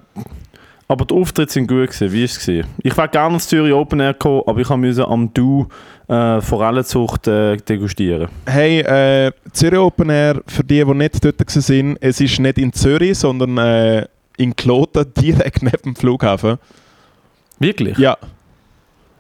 [0.91, 2.11] Aber die Auftritte sind gut gewesen.
[2.11, 2.37] Wie war es?
[2.37, 2.67] gewesen?
[2.83, 5.65] Ich wäre gerne ins Zürich Open Air gekommen, aber ich musste am Du
[6.09, 8.27] äh, Forellenzucht äh, degustieren.
[8.45, 12.73] Hey, äh, Zürich Open Air, für die, die nicht dort waren, es ist nicht in
[12.73, 16.57] Zürich, sondern äh, in Kloten, direkt neben dem Flughafen.
[17.57, 17.97] Wirklich?
[17.97, 18.17] Ja.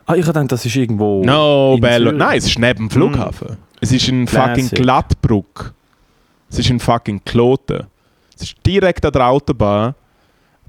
[0.07, 1.23] Ah, ich dachte, das ist irgendwo.
[1.23, 2.09] No, in Bello.
[2.09, 2.19] Zürich.
[2.19, 3.55] Nein, es ist neben dem Flughafen.
[3.79, 4.71] Es ist in fucking.
[4.71, 5.73] Glattbruck.
[6.49, 7.87] Es ist in fucking Kloten.
[8.35, 9.95] Es ist direkt an der Autobahn.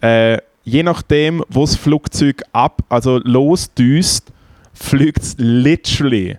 [0.00, 4.32] Äh, je nachdem, wo das Flugzeug ab, also losdüst,
[4.74, 6.38] fliegt es literally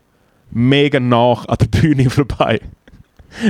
[0.52, 2.60] mega nach an der Bühne vorbei.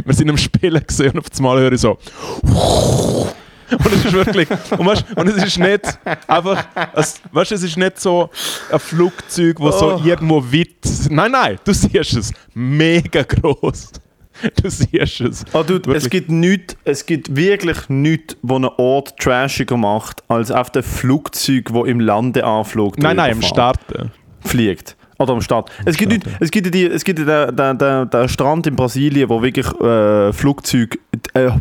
[0.05, 1.97] Wir sind am Spielen gesehen und auf einmal höre ich so.
[3.71, 5.81] Und es ist wirklich, und, weißt, und es ist nicht
[6.27, 8.29] einfach, es, weißt, es ist nicht so
[8.71, 10.01] ein Flugzeug, wo so Oh.
[10.03, 10.75] irgendwo weit.
[11.09, 13.93] Nein, nein, du siehst es mega groß.
[14.61, 15.45] Du siehst es.
[15.53, 20.51] Ah, dude, es gibt nichts, es gibt wirklich nichts, wo einen Ort trashiger macht, als
[20.51, 24.11] auf dem Flugzeug, wo im Landeanflug Nein, nein, am Starten.
[24.41, 24.95] fliegt.
[25.19, 25.71] Oder am Start.
[25.85, 29.29] Es gibt, nicht, es gibt, die, es gibt den, den, den, den Strand in Brasilien,
[29.29, 30.97] wo wirklich äh, Flugzeuge
[31.33, 31.51] äh,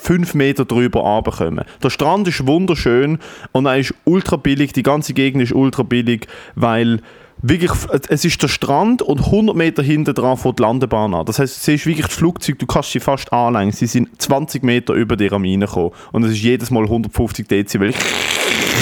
[0.00, 1.64] fünf Meter drüber runterkommen.
[1.82, 3.18] Der Strand ist wunderschön
[3.52, 4.72] und er ist ultra billig.
[4.72, 7.00] Die ganze Gegend ist ultra billig, weil
[7.42, 7.70] wirklich,
[8.08, 11.26] es ist der Strand und 100 Meter hinter dran fängt die Landebahn an.
[11.26, 13.72] Das heißt, du siehst wirklich das Flugzeug, du kannst sie fast anlängen.
[13.72, 15.90] Sie sind 20 Meter über dir am reinkommen.
[16.12, 17.92] Und es ist jedes Mal 150 Dezibel.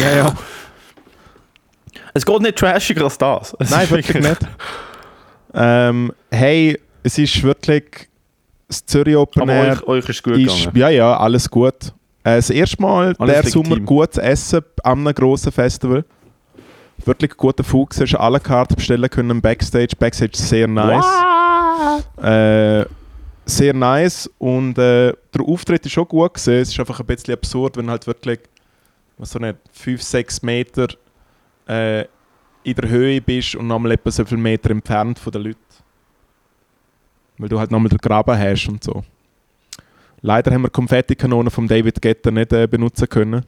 [0.00, 0.34] Ja, ja.
[2.12, 3.56] Es geht nicht trashiger als das.
[3.58, 4.40] Es Nein, wirklich nicht.
[5.54, 8.08] Ähm, hey, es ist wirklich
[8.68, 9.72] das Zürich Open Aber Air.
[9.72, 10.76] euch, euch ist gut ist, gegangen.
[10.76, 11.92] ja, ja, alles gut.
[12.22, 13.50] Äh, das erste Mal Alles der.
[13.50, 16.04] Sommer gut zu essen an einem grossen Festival.
[17.04, 18.00] Wirklich guter Fuchs.
[18.00, 19.96] Hast alle Karten bestellen können Backstage.
[19.98, 21.04] Backstage sehr nice.
[22.22, 22.84] Äh,
[23.46, 24.30] sehr nice.
[24.38, 26.62] Und äh, der Auftritt ist schon gut gesehen.
[26.62, 28.40] Es ist einfach ein bisschen absurd, wenn halt wirklich
[29.18, 30.88] was so nicht 5, 6 Meter
[31.68, 32.04] äh,
[32.62, 35.58] in der Höhe bist und nochmal etwa so viele Meter entfernt von den Leuten.
[37.38, 39.02] Weil du halt nochmal den Graben hast und so.
[40.22, 43.44] Leider haben wir Konfettikanonen von David Guetta nicht äh, benutzen können.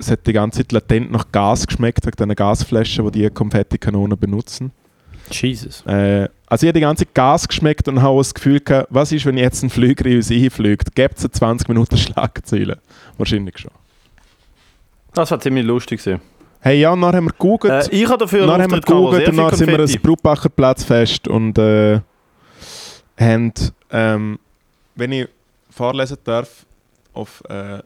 [0.00, 4.18] Es hat die ganze Zeit latent nach Gas geschmeckt, wegen diesen Gasflaschen, die die Konfettikanonen
[4.18, 4.72] benutzen.
[5.30, 5.84] Jesus.
[5.86, 8.88] Äh, also ich habe die ganze Zeit Gas geschmeckt und habe auch das Gefühl gehabt,
[8.90, 10.94] was ist, wenn jetzt ein Flüger in uns einfliegt?
[10.94, 12.76] Gibt es 20 Minuten Schlagzeilen?
[13.18, 13.70] Wahrscheinlich schon.
[15.12, 16.02] Das war ziemlich lustig.
[16.02, 16.20] gewesen.
[16.60, 17.92] Hey, ja, und dann haben wir gegoogelt.
[17.92, 21.28] Äh, ich habe dafür dann haben wir gegoogelt und dann sind wir ins Brubacher Platzfest
[21.28, 22.00] und äh,
[23.18, 23.52] haben,
[23.90, 24.38] ähm,
[24.94, 25.28] wenn ich
[25.70, 26.66] vorlesen darf,
[27.12, 27.82] auf äh,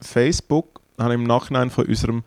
[0.00, 2.22] Facebook, habe im Nachhinein von unserem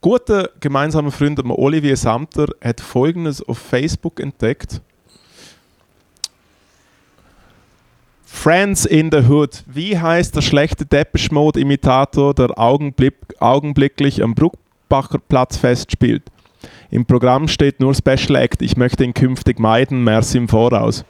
[0.00, 4.80] guten gemeinsamen Freund Olivier Samter hat folgendes auf Facebook entdeckt.
[8.24, 9.62] Friends in the Hood.
[9.66, 16.24] Wie heißt der schlechte Depeche Mode Imitator, der augenblick, augenblicklich am Bruckbacher Platz festspielt?
[16.90, 18.60] Im Programm steht nur Special Act.
[18.60, 20.04] Ich möchte ihn künftig meiden.
[20.04, 21.04] Merci im Voraus.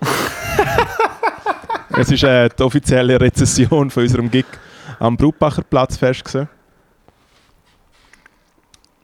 [1.96, 4.46] es ist äh, die offizielle Rezession von unserem Gig
[5.02, 6.48] am Bruckbacher Platz fest gewesen.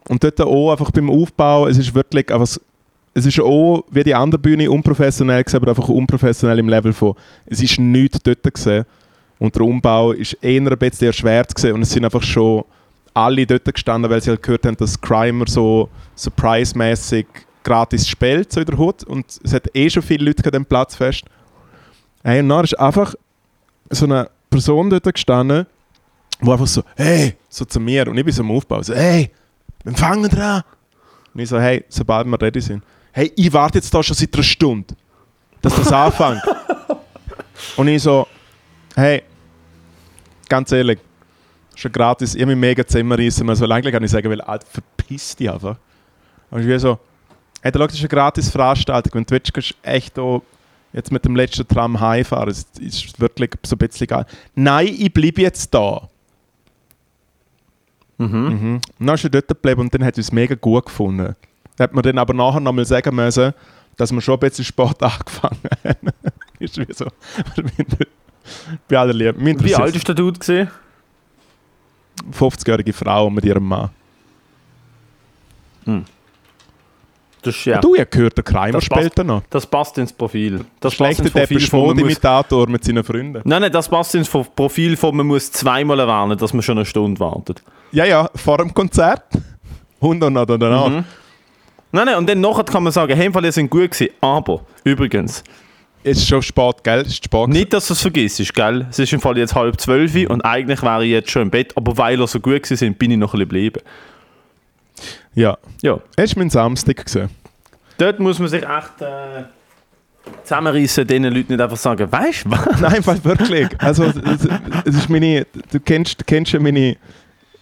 [0.07, 2.47] Und dort auch einfach beim Aufbau, es ist wirklich einfach,
[3.13, 7.15] es ist auch wie die andere Bühne unprofessionell gewesen, aber einfach unprofessionell im Level von,
[7.45, 8.85] es ist nichts dort gewesen.
[9.39, 12.63] Und der Umbau ist eher ein bisschen erschwert gewesen und es sind einfach schon
[13.13, 17.27] alle dort gestanden, weil sie halt gehört haben, dass Crimer so surprise-mäßig
[17.63, 19.03] gratis spielt, so in der Hut.
[19.03, 21.25] Und es hat eh schon viele Leute an dem Platz fest.
[22.23, 23.15] Hey, und dann ist einfach
[23.89, 25.65] so eine Person dort gestanden,
[26.39, 28.07] wo einfach so, hey, so zu mir.
[28.07, 29.31] Und ich bin so am Aufbau, so, hey,
[29.83, 30.63] wir fangen dran.
[31.33, 32.83] Und ich so, hey, sobald wir ready sind.
[33.11, 34.95] Hey, ich warte jetzt da schon seit einer Stunde,
[35.61, 36.41] dass das anfängt.
[37.77, 38.27] und ich so,
[38.95, 39.23] hey,
[40.47, 40.99] ganz ehrlich,
[41.75, 44.67] schon gratis, ich habe mich mega Zimmer reissen, so lange kann ich sagen, weil, Alter,
[44.67, 45.77] verpiss dich einfach.
[46.51, 46.99] Und ich bin so,
[47.61, 50.41] hey, da ist eine gratis Veranstaltung, wenn du willst, kannst du echt da
[50.93, 52.49] jetzt mit dem letzten Tram heimfahren.
[52.49, 54.25] Es ist wirklich so ein bisschen geil.
[54.55, 56.08] Nein, ich bleibe jetzt da.
[58.19, 58.27] Mhm.
[58.27, 58.81] Mhm.
[58.99, 61.35] Und dann ist er dort geblieben und dann hat er es mega gut gefunden.
[61.77, 63.53] Da hat man dann aber nachher nochmal sagen müssen,
[63.97, 66.09] dass wir schon ein bisschen Sport angefangen haben.
[66.59, 67.05] ist wie so.
[68.87, 69.35] Bei aller Liebe.
[69.63, 70.69] Wie alt ist der Dude gesehen?
[72.37, 73.89] 50-jährige Frau mit ihrem Mann.
[77.41, 77.79] Das ist ja.
[77.79, 79.43] Du, habe gehört, der Kreimer Das spielt da noch.
[79.49, 80.65] Das passt ins Profil.
[80.81, 83.41] Das passt Schlechte ins Profil Depeche von man Mode muss, Imitator mit seinen Freunden.
[83.45, 86.77] Nein, nein, das passt ins Pro- Profil von man muss zweimal erwähnen, dass man schon
[86.77, 87.63] eine Stunde wartet.
[87.91, 89.23] Ja, ja, vor dem Konzert.
[89.99, 90.89] Und dann oder danach.
[90.89, 91.03] Mhm.
[91.91, 94.13] Nein, nein, und dann nachher kann man sagen, hey, ihr seid gut gewesen.
[94.21, 95.43] Aber, übrigens,
[96.03, 97.01] Es ist schon spät, gell?
[97.01, 97.47] Es ist spät.
[97.49, 98.85] nicht, dass du es vergisst, gell?
[98.89, 101.75] Es ist im Fall jetzt halb zwölf und eigentlich wäre ich jetzt schon im Bett,
[101.75, 103.81] aber weil ihr so gut gewesen sind, bin ich noch ein bisschen geblieben.
[105.33, 105.57] Ja.
[105.81, 106.97] Ja, Es war mein Samstag.
[106.97, 107.29] Gewesen.
[107.97, 109.43] dort muss man sich echt äh,
[110.43, 112.79] zusammenreißen, den Leuten nicht einfach sagen, weißt du was?
[112.81, 113.69] Nein, weil wirklich.
[113.79, 114.15] Also, es,
[114.85, 115.45] es ist meine.
[115.71, 116.97] Du kennst, du kennst ja meine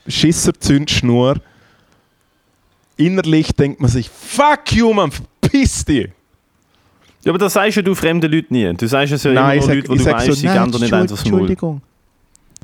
[0.07, 1.35] Schisser-Zündschnur.
[2.97, 6.09] Innerlich denkt man sich, fuck you, man, verpiss dich!
[7.23, 8.73] Ja, aber das sagst ja du fremden Leuten nie.
[8.73, 10.71] Du sagst es ja Nein, ich immer nur Leuten, ich du weißt, so, sie geben
[10.71, 11.33] dir nicht eins aufs Maul.
[11.41, 11.81] Entschuldigung.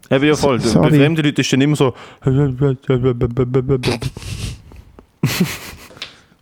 [0.10, 0.58] Eben ja voll.
[0.60, 0.98] Bei Sorry.
[0.98, 1.94] fremden Leuten ist dann immer so.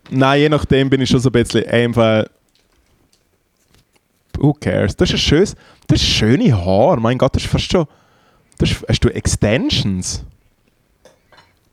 [0.10, 2.26] Nein, je nachdem bin ich schon so ein bisschen einfach.
[4.38, 4.96] Who cares?
[4.96, 5.56] Das ist ein schönes,
[5.88, 7.00] das ist schöne Haar.
[7.00, 7.88] Mein Gott, das ist fast schon.
[8.58, 10.24] Das ist, hast du Extensions?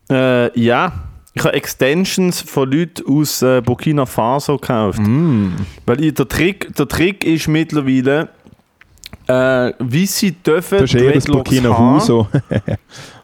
[0.09, 0.93] Äh, ja.
[1.33, 4.99] Ich habe Extensions von Leuten aus äh, Burkina Faso gekauft.
[4.99, 5.51] Mm.
[5.85, 8.29] Weil ich, der, Trick, der Trick ist mittlerweile,
[9.27, 12.27] äh, wie sie dürfen Das ist eher Dreadlocks Burkina haben, Faso.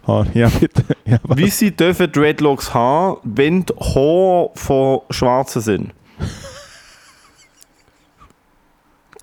[0.06, 0.28] Haar.
[0.34, 0.52] ja.
[1.06, 5.92] Ja, wie sie dürfen Dreadlocks haben, wenn die Haare von Schwarzen sind.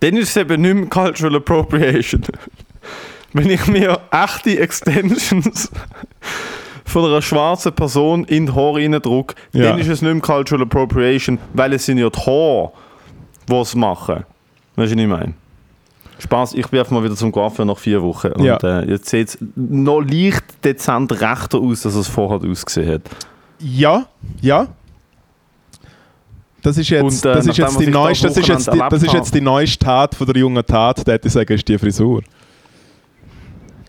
[0.00, 2.22] Dann ist es eben nicht mehr Cultural Appropriation.
[3.32, 5.70] Wenn ich mir echte Extensions
[6.84, 9.70] von einer schwarzen Person in die Haare reindrücke, Ja.
[9.70, 12.72] dann ist es nicht mehr Cultural Appropriation, weil es sind ja die Haare,
[13.48, 14.24] die es machen.
[14.76, 15.34] Weißt du, was ich meine?
[16.18, 18.28] Spaß, ich bin einfach mal wieder zum Coiffeur nach vier Wochen.
[18.28, 18.56] Und Ja.
[18.62, 23.02] äh, jetzt sieht es noch leicht dezent rechter aus, als es vorher ausgesehen hat.
[23.58, 24.06] Ja,
[24.40, 24.68] ja.
[26.62, 28.78] Das ist jetzt, Und, äh, das ist jetzt die da neueste, das ist jetzt die,
[28.88, 31.66] das ist jetzt die neueste Tat von der jungen Tat, der hätte ich sagen, ist
[31.66, 32.22] die Frisur.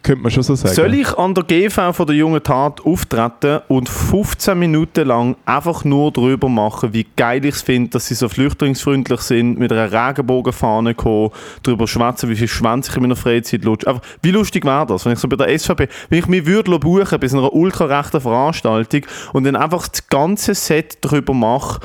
[0.04, 0.76] Könnte man schon so sagen.
[0.76, 5.86] Soll ich an der GV von der jungen Tat auftreten und 15 Minuten lang einfach
[5.86, 9.92] nur darüber machen, wie geil ich es finde, dass sie so flüchtlingsfreundlich sind, mit einer
[9.92, 11.32] Regenbogenfahne kommen,
[11.64, 14.02] darüber schwätzen, wie viel Schwänze ich in meiner Freizeit lutsche.
[14.22, 17.20] Wie lustig wäre das, wenn ich so bei der SVP, wenn ich mich würde buchen
[17.20, 21.80] bei so einer ultrarechten Veranstaltung und dann einfach das ganze Set darüber mache,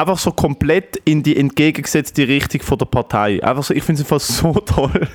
[0.00, 3.42] einfach so komplett in die entgegengesetzte Richtung von der Partei.
[3.42, 5.08] Einfach so, ich finde es einfach so toll.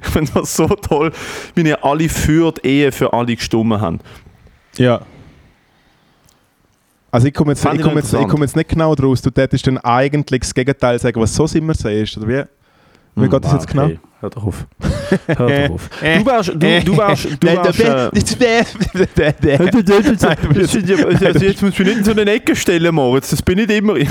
[0.00, 1.12] ich finde es so toll,
[1.54, 4.04] wie ihr alle für die Ehe für alle gestimmt habt.
[4.76, 5.02] Ja.
[7.10, 9.20] Also ich komme jetzt, ich komme jetzt, ich komme jetzt nicht genau draus.
[9.20, 12.61] Du tätest dann eigentlich das Gegenteil sagen, was so immer siehst, oder wie?
[13.14, 13.84] Wie geht das jetzt genau?
[13.84, 14.66] Okay, Hör doch auf.
[15.26, 15.90] Hör doch auf.
[16.00, 18.10] Du wärst, du, du wärst, du äh,
[19.42, 19.58] der-
[20.54, 23.30] Das sind ja- also jetzt musst du mich nicht in so eine Ecke stellen, Moritz.
[23.30, 24.08] Das bin nicht immer ich.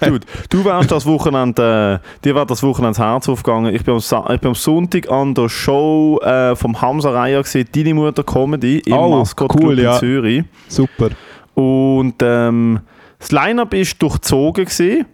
[0.00, 3.74] Dude, du wärst das Wochenende, äh, dir wäre das Wochenende das Herz aufgegangen.
[3.74, 7.42] Ich bin am, Sa ich bin am Sonntag an der Show äh, vom Hamza Reier
[7.42, 9.94] gesehen, Deine Mutter Comedy im Oh, Mascot cool, Club ja.
[9.94, 10.44] in Zürich.
[10.68, 11.08] Super.
[11.54, 12.80] Und ähm,
[13.18, 15.06] das Line-Up ist durchzogen gewesen.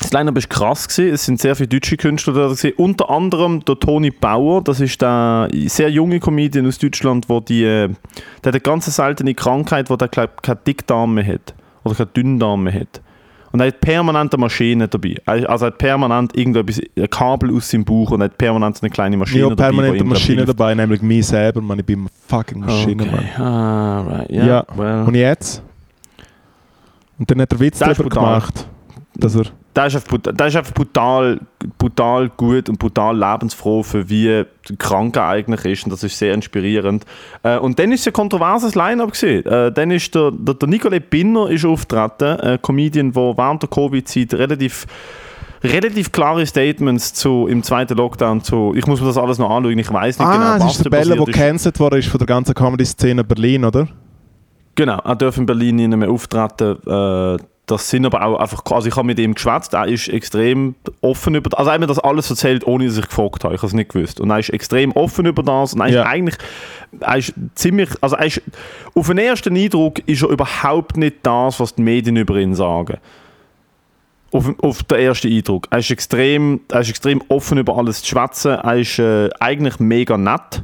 [0.00, 1.12] Das Line-Up ist krass gewesen.
[1.14, 2.72] Es sind sehr viele deutsche Künstler da gewesen.
[2.76, 4.62] Unter anderem der Toni Bauer.
[4.62, 7.94] Das ist der sehr junge Comedian aus Deutschland, wo die, äh, der
[8.46, 12.62] hat eine ganz seltene Krankheit, wo der glaub, keine Dickdarm mehr hat oder keine Dünndarm
[12.62, 13.02] mehr hat.
[13.50, 15.16] Und er hat permanent eine Maschine dabei.
[15.26, 18.90] Also er hat permanent irgendetwas, ein Kabel aus seinem Bauch und er hat permanent eine
[18.90, 19.68] kleine Ich Maschine habe dabei.
[19.70, 20.48] permanent die eine ihm Maschine hilft.
[20.60, 21.78] dabei, nämlich mich selber, man.
[21.78, 23.14] Ich bin eine fucking Maschine, Mann.
[23.14, 23.42] Okay.
[23.42, 24.30] Ah, right.
[24.30, 24.66] Ja, Ja.
[24.76, 25.04] well.
[25.06, 25.62] Und jetzt?
[27.18, 28.68] Und dann hat er Witz darüber gemacht,
[29.16, 29.46] dass er...
[29.78, 31.38] der ist einfach, der ist einfach brutal,
[31.78, 34.44] brutal gut und brutal lebensfroh, für wie
[34.76, 35.84] krank er eigentlich ist.
[35.84, 37.06] Und das ist sehr inspirierend.
[37.44, 39.22] Äh, und dann ist es ein kontroverses Line-Up.
[39.22, 43.70] Äh, dann ist der, der, der Nicolai Binner ist auftreten, ein Comedian, der während der
[43.70, 44.86] Covid-Zeit relativ
[45.62, 49.76] relativ klare Statements zu, im zweiten Lockdown zu, ich muss mir das alles noch anschauen,
[49.76, 52.28] ich weiß nicht Ah, genau, was ist der Bella, der gecancelt worden ist von der
[52.28, 53.88] ganzen Comedy-Szene Berlin, oder?
[54.76, 56.78] Genau, er darf in Berlin nicht mehr auftreten.
[56.86, 57.38] Äh,
[57.70, 61.34] das sind aber auch einfach, also ich habe mit ihm geschwätzt, er ist extrem offen
[61.34, 63.68] über, also er hat mir das alles erzählt, ohne dass ich gefragt habe, ich habe
[63.68, 64.20] es nicht gewusst.
[64.20, 66.02] Und er ist extrem offen über das und er Ja.
[66.02, 66.34] ist eigentlich,
[67.00, 68.42] er ist ziemlich, also er ist,
[68.94, 72.98] auf den ersten Eindruck ist er überhaupt nicht das, was die Medien über ihn sagen.
[74.30, 75.68] Auf, auf den ersten Eindruck.
[75.70, 79.78] Er ist extrem, er ist extrem offen über alles zu schwätzen, er ist äh, eigentlich
[79.78, 80.62] mega nett.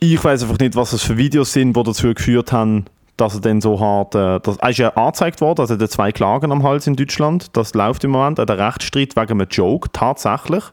[0.00, 2.84] Ich weiß einfach nicht, was das für Videos sind, die dazu geführt haben,
[3.16, 4.14] dass er dann so hart.
[4.14, 6.96] Äh, das, er ist ja angezeigt worden, also er hat zwei Klagen am Hals in
[6.96, 7.56] Deutschland.
[7.56, 8.38] Das läuft im Moment.
[8.38, 10.64] Er hat einen Rechtsstreit wegen einem Joke, tatsächlich.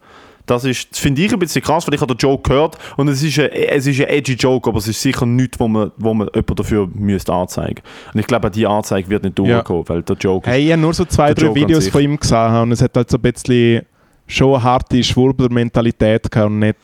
[0.47, 3.07] Das, ist- das finde ich ein bisschen krass, weil ich habe den Joke gehört und
[3.07, 5.91] es ist ein, es ist ein edgy Joke, aber es ist sicher nichts, wo man,
[5.97, 7.81] wo man jemanden dafür müsste anzeigen
[8.13, 9.45] Und ich glaube, die Anzeige wird nicht Ja.
[9.57, 12.19] durchkommen, weil der Joke Hey, ich habe nur so zwei, drei Joke Videos von ihm
[12.19, 13.83] gesehen und es hat halt so ein bisschen
[14.27, 16.77] schon eine harte Schwurbler-Mentalität gehabt und nicht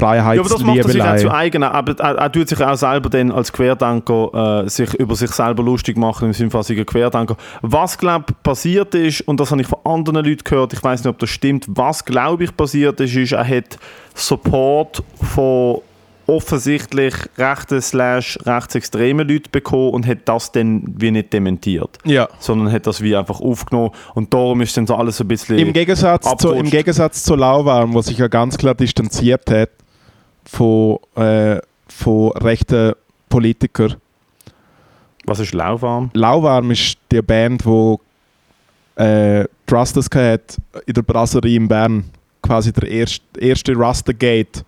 [0.00, 1.34] Ja, aber das macht er sich auch zu Freiheitsliebelei.
[1.34, 1.62] eigen.
[1.62, 5.62] Aber er, er tut sich auch selber dann als Querdenker äh, sich über sich selber
[5.62, 7.36] lustig machen, im Sinne von ein Querdenker.
[7.62, 11.00] Was, glaube ich, passiert ist, und das habe ich von anderen Leuten gehört, ich weiß
[11.00, 13.78] nicht, ob das stimmt, was, glaube ich, passiert ist, ist, er hat
[14.14, 15.80] Support von
[16.26, 21.98] offensichtlich rechten slash rechtsextremen Leuten bekommen und hat das dann wie nicht dementiert.
[22.04, 22.28] Ja.
[22.38, 25.58] Sondern hat das wie einfach aufgenommen und darum ist dann so alles ein bisschen...
[25.58, 26.70] Im Gegensatz, zu, Im.
[26.70, 29.70] Gegensatz zu Lauwarm, wo sich ja ganz klar distanziert hat
[30.44, 31.58] von, äh,
[31.88, 32.92] von rechten
[33.28, 33.96] Politikern.
[35.26, 36.10] was ist lauwarm?
[36.14, 38.00] Lauwarm ist die Band, wo
[38.96, 40.56] äh, Trustus hat
[40.86, 42.04] in der Brasserie in Bern.
[42.42, 44.64] Quasi der erste, erste Rustagate.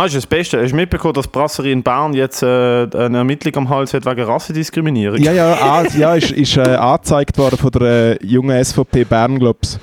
[0.00, 0.62] Ah, ist das Beste.
[0.62, 4.06] Hast du mitbekommen, dass die Brasserie in Bern jetzt äh, eine Ermittlung am Hals hat
[4.06, 5.18] wegen Rassendiskriminierung?
[5.18, 9.40] Ja, ja, ah, ja ist, ist äh, angezeigt worden von der äh, jungen SVP Bern,
[9.40, 9.80] glaub's.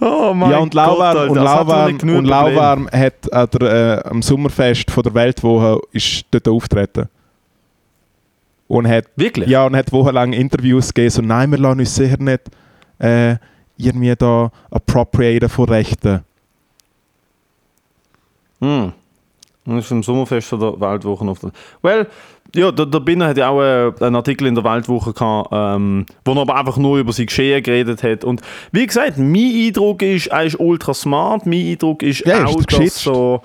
[0.00, 2.24] Oh mein Ja, und Lauwarm, Gott, und Lauwarm, und.
[2.26, 7.08] Lauwarm hat an der, äh, am Sommerfest von der Weltwoche ist dort auftreten.
[8.68, 9.48] Und hat, Wirklich?
[9.48, 12.42] ja, und hat wochenlang Interviews gegeben, so nein, wir lassen uns sicher nicht
[13.00, 13.34] äh,
[13.76, 16.20] irgendwie da appropriaten von Rechten.
[18.60, 18.92] Hm.
[19.66, 21.50] Das ist im Sommerfest von der Weltwoche auf der.
[21.82, 22.06] Well,
[22.54, 26.06] ja, der, der Binner hat ja auch äh, einen Artikel in der Weltwoche gehabt, ähm,
[26.24, 28.24] wo er aber einfach nur über sein Geschehen geredet hat.
[28.24, 28.40] Und
[28.72, 31.46] wie gesagt, mein Eindruck ist, er ist ultra smart.
[31.46, 33.42] Mein Eindruck ist Ja, ist auch, der dass so.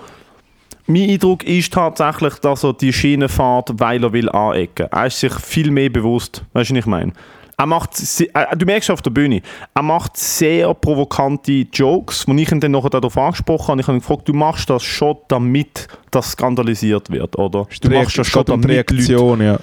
[0.87, 4.87] Mein Eindruck ist tatsächlich, dass er die Schiene fährt, weil er will anecken.
[4.91, 6.43] Er ist sich viel mehr bewusst.
[6.53, 7.13] Weißt du, was ich meine?
[7.61, 9.43] Er macht, äh, du merkst auf der Bühne,
[9.75, 13.81] er macht sehr provokante Jokes, wo ich ihn dann nachher darauf angesprochen habe.
[13.81, 17.67] Ich habe ihn gefragt, du machst das schon, damit das skandalisiert wird, oder?
[17.81, 19.59] Du machst das schon, die damit Leute Reaktion, ja.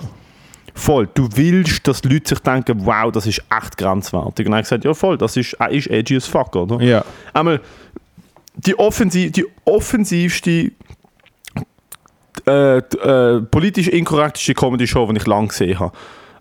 [0.75, 1.09] Voll.
[1.13, 4.47] Du willst, dass die Leute sich denken, wow, das ist echt grenzwertig.
[4.47, 6.81] Und er hat gesagt, ja voll, das ist, er ist edgy as fuck, oder?
[6.81, 7.05] ja.
[7.35, 7.61] Einmal,
[8.55, 10.71] die, offensiv, die offensivste,
[12.47, 15.93] äh, äh, politisch inkorrekteste Comedy-Show, die ich lange gesehen habe.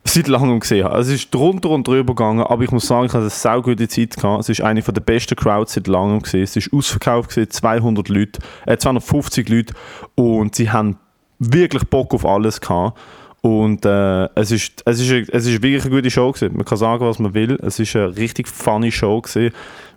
[0.07, 0.95] Seit langem gesehen habe.
[0.95, 3.61] Also es ist drunter und drüber gegangen, aber ich muss sagen, ich hatte eine sau
[3.61, 4.41] gute Zeit gehabt.
[4.41, 6.43] Es ist eine der besten Crowds seit langem gesehen.
[6.43, 9.73] Es ist ausverkauft gesehen, 200 Leute, äh, 250 Leute
[10.15, 10.97] und sie haben
[11.39, 12.97] wirklich Bock auf alles gehabt.
[13.41, 16.55] Und äh, es, ist, es, ist, es ist wirklich eine gute Show gewesen.
[16.55, 17.57] Man kann sagen, was man will.
[17.61, 19.53] Es ist eine richtig funny Show gewesen.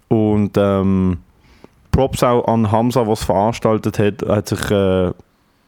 [0.08, 1.18] Und ähm,
[1.90, 5.12] Props auch an Hamza, was veranstaltet hat, hat sich äh,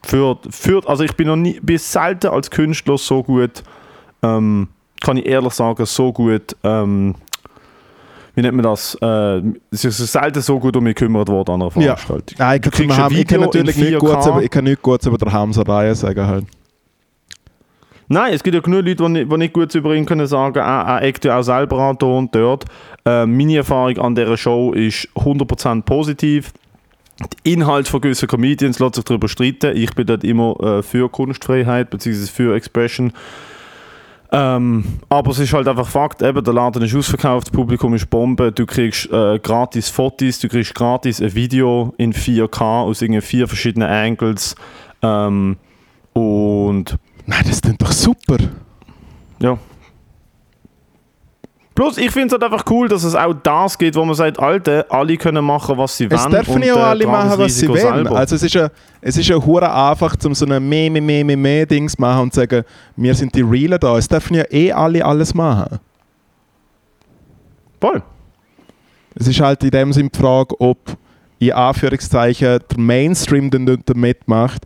[0.05, 3.62] für, für, also ich bin noch nie, bin selten als Künstler so gut,
[4.22, 4.68] ähm,
[5.00, 7.14] kann ich ehrlich sagen, so gut, ähm,
[8.35, 11.62] wie nennt man das, äh, es ist selten so gut um mich gekümmert worden an
[11.62, 11.96] einer Ja.
[11.96, 12.37] Veranstaltung.
[12.38, 13.98] Nein, Du ich, kann, ein ich kann natürlich nicht 4K.
[13.98, 16.26] gut, über, ich kann nicht gut über der Hamza-Reihe sagen.
[16.26, 16.44] Halt.
[18.08, 20.58] Nein, es gibt ja genug Leute, die nicht, die nicht gut über ihn können sagen,
[20.58, 22.64] er, er eckt ja auch selber an da und dort.
[23.04, 26.52] Äh, meine Erfahrung an dieser Show ist 100% positiv.
[27.20, 29.76] Der Inhalt von gewissen Comedians lässt sich darüber streiten.
[29.76, 32.26] Ich bin dort immer äh, für Kunstfreiheit bzw.
[32.26, 33.12] für Expression.
[34.35, 38.09] Ähm, aber es ist halt einfach Fakt, eben, der Laden ist ausverkauft, das Publikum ist
[38.09, 43.20] Bombe, du kriegst äh, gratis Fotos, du kriegst gratis ein Video in 4K aus irgendwie
[43.20, 44.57] vier verschiedenen Angles.
[45.03, 45.59] Ähm,
[46.14, 48.39] und Nein, das klingt doch super.
[49.39, 49.59] ja.
[51.75, 54.39] Plus, ich finde es halt einfach cool, dass es auch das gibt, wo man sagt,
[54.39, 56.20] Alter, alle können machen, was sie wollen.
[56.20, 58.07] Es dürfen und, ja auch äh, alle machen, was sie wollen.
[58.09, 58.68] Also es ist ja,
[59.01, 62.01] es ist ja hure einfach, um so ein mehr, mehr, mehr, mehr, mehr Dings zu
[62.01, 62.64] machen und zu sagen,
[62.97, 63.97] wir sind die Realen da.
[63.97, 65.79] Es dürfen ja eh alle alles machen.
[67.81, 68.03] Voll.
[69.14, 70.79] Es ist halt in dem Sinne die Frage, ob
[71.39, 74.64] in Anführungszeichen der Mainstream dann dort mitmacht.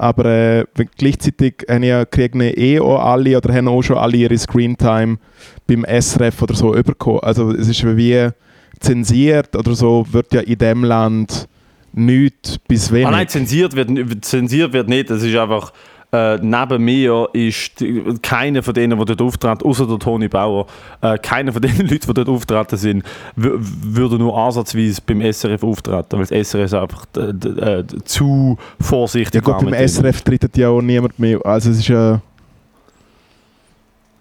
[0.00, 0.64] Aber äh,
[0.96, 5.18] gleichzeitig haben ja, kriegen eh auch alle oder haben auch schon alle ihre Screentime
[5.66, 7.20] beim SRF oder so bekommen.
[7.20, 8.30] Also es ist wie
[8.78, 11.46] zensiert oder so, wird ja in dem Land
[11.92, 13.08] nichts bis wenig.
[13.08, 15.10] Ah nein, zensiert wird, zensiert wird nicht.
[15.10, 15.70] Es ist einfach,
[16.12, 17.84] äh, neben mir ist
[18.22, 20.66] keiner von denen, die dort auftreten, außer der Toni Bauer,
[21.02, 23.04] äh, keiner von den Leuten, die dort auftreten sind,
[23.36, 29.70] würde nur ansatzweise beim SRF auftreten, weil das SRF einfach äh, zu vorsichtig Ja gut,
[29.70, 29.88] beim.
[29.88, 31.44] SRF tritt ja auch niemand mehr.
[31.44, 32.20] Also es ist ja...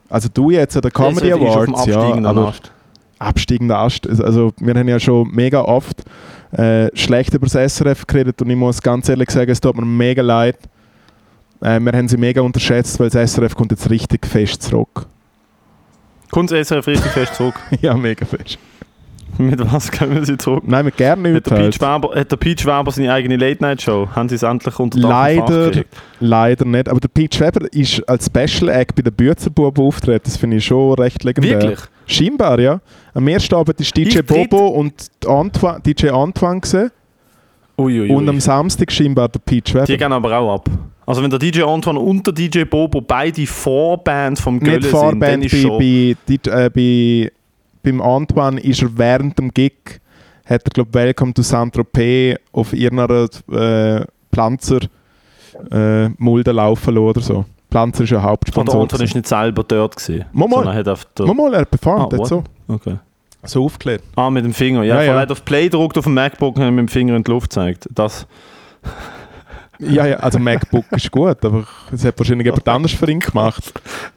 [0.10, 2.72] Also du jetzt an den Comedy SRF ist auf dem Awards, ja, Ast.
[3.20, 4.08] absteigender Ast.
[4.08, 6.04] Also wir haben ja schon mega oft
[6.52, 9.86] äh, schlecht über das SRF geredet und ich muss ganz ehrlich sagen, es tut mir
[9.86, 10.58] mega leid.
[11.62, 15.05] Äh, wir haben sie mega unterschätzt, weil das SRF kommt jetzt richtig fest zurück.
[16.32, 17.55] Kommt das SRF richtig fest zurück?
[17.82, 18.57] ja, mega fest.
[19.38, 20.64] mit was kommen sie zurück?
[20.68, 21.49] Nein, wir gerne Hat nicht.
[21.49, 21.72] der, Halt.
[21.72, 24.10] Peach Weber, hat der Peach Weber seine eigene Late-Night-Show?
[24.16, 25.72] Haben sie es endlich unter Dach Leider,
[26.20, 26.88] leider nicht.
[26.89, 30.24] Aber der Peach Weber ist als Special Act bei den Büzerbuben auftreten.
[30.26, 31.62] Das finde ich schon recht legendär.
[31.62, 31.80] Wirklich?
[32.05, 32.80] Scheinbar, ja.
[33.14, 34.93] Am ersten Abend ist DJ Ich Bobo und
[35.28, 36.91] Antoine, DJ Antoine gewesen.
[37.78, 38.12] Uiuiui.
[38.12, 39.86] und am Samstag scheinbar der Peach Weber.
[39.86, 40.70] Die gehen aber auch ab.
[41.10, 45.20] Also wenn der DJ Antoine und der DJ Bobo beide Vorband vom Gölle nicht sind,
[45.20, 45.80] dann ist bei, schon...
[45.80, 47.32] bei, äh, bei,
[47.82, 49.74] beim Antoine ist er während dem Gig
[50.45, 54.82] hat er glaube Welcome to Saint-Tropez auf irgendeiner äh, Pflanzer
[55.72, 57.45] äh, Mulde laufen lassen oder so.
[57.72, 58.80] Pflanzer ist ja Hauptsponsor.
[58.80, 60.26] Antoine ist nicht selber dort gewesen.
[60.32, 60.84] Mal, mal.
[60.84, 61.26] der...
[61.26, 62.43] Mal, er performt Ah, so.
[62.68, 62.97] Okay.
[63.45, 64.03] So aufgeklärt.
[64.16, 64.84] Ah, mit dem Finger.
[64.84, 67.32] Ja, Ja, ja, auf Play gedruckt auf dem MacBook und mit dem Finger in die
[67.32, 67.89] Luft gezeigt.
[67.95, 68.28] Das...
[69.80, 73.74] Ja, ja, also MacBook ist gut, aber es hat wahrscheinlich jemand anders für ihn gemacht.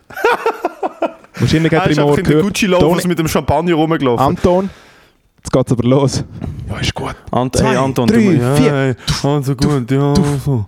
[1.36, 3.28] wahrscheinlich hat Er er ist im Ohr einfach in den gehört, Gucci-Loafers Toni- mit dem
[3.28, 4.26] Champagner rumgelaufen.
[4.26, 4.70] Anton,
[5.36, 6.24] jetzt geht's aber los.
[6.68, 7.14] Ja, ist gut.
[7.30, 8.72] Ant Zwei, hey, Anton, drei, du, ja, vier.
[8.72, 10.14] Hey, also gut, ja.
[10.44, 10.66] so.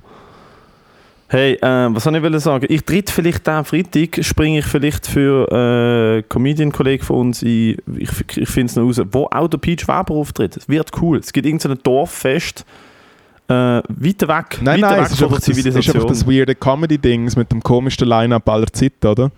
[1.26, 2.66] Hey, äh, was soll ich sagen?
[2.68, 8.10] Ich tritt vielleicht am Freitag, springe ich vielleicht für äh, Comedian-Kollegen von uns in, ich,
[8.36, 10.56] ich finde es noch raus, wo auch der Peach Weber auftritt.
[10.56, 11.18] Es wird cool.
[11.18, 12.64] Es gibt irgendein Dorffest,
[13.48, 15.82] äh, weiter weg, Nein, weiter nein, weg es ist von der das, es ist einfach
[15.82, 16.06] Zivilisation.
[16.06, 19.30] das weirde Comedy-Dings mit dem komischsten Line-Up aller Zeiten, oder?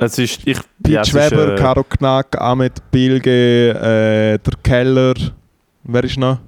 [0.00, 5.14] es ist, ich, Peach ja, es ist, äh, Caro Knack, Ahmed Bilge, äh, der Keller,
[5.84, 6.38] wer ist noch?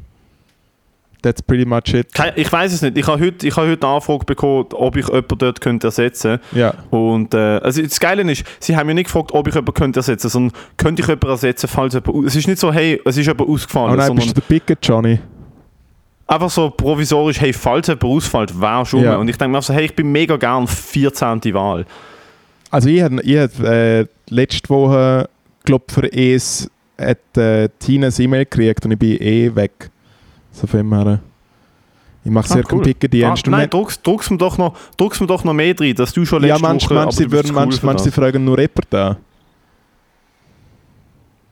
[1.20, 2.12] That's pretty much it.
[2.12, 2.98] kein, ich weiß es nicht.
[2.98, 6.40] Ich habe heute, ich habe heute eine Anfrage bekommen, ob ich jemanden dort könnte ersetzen
[6.40, 6.58] könnte.
[6.58, 6.74] Ja.
[6.90, 10.00] Und äh, also das Geile ist, sie haben mich nicht gefragt, ob ich jemanden könnte
[10.00, 12.26] ersetzen könnte, sondern könnte ich jemanden ersetzen, falls jemand...
[12.26, 14.48] Es ist nicht so, hey, es ist jemand ausgefallen, Oh nein, sondern bist du der
[14.48, 15.20] Picket, Johnny?
[16.26, 19.02] Einfach so provisorisch, hey, falls jemand ausfällt, wer schon.
[19.02, 19.16] Ja.
[19.16, 21.42] Und ich denke mir so, hey, ich bin mega gern 14.
[21.54, 21.86] Wahl.
[22.70, 25.28] Also ich habe ich hab, äh, letzte Woche,
[25.64, 29.90] glaube für es hat äh, Tina ein E-Mail gekriegt und ich bin eh weg.
[30.52, 31.20] So von dem her.
[32.24, 32.82] Ich mache sehr Ah, cool.
[32.82, 33.48] Pickendienst.
[33.48, 36.24] Ah, nein, druck's, druck's, mir doch noch, druck's mir doch noch mehr drin, dass du
[36.24, 37.04] schon ja, letzte manchmal, Woche...
[37.06, 38.14] manchmal, sie, aber du bist würden, cool manchmal, manchmal sie das.
[38.14, 39.16] fragen nur jemanden an.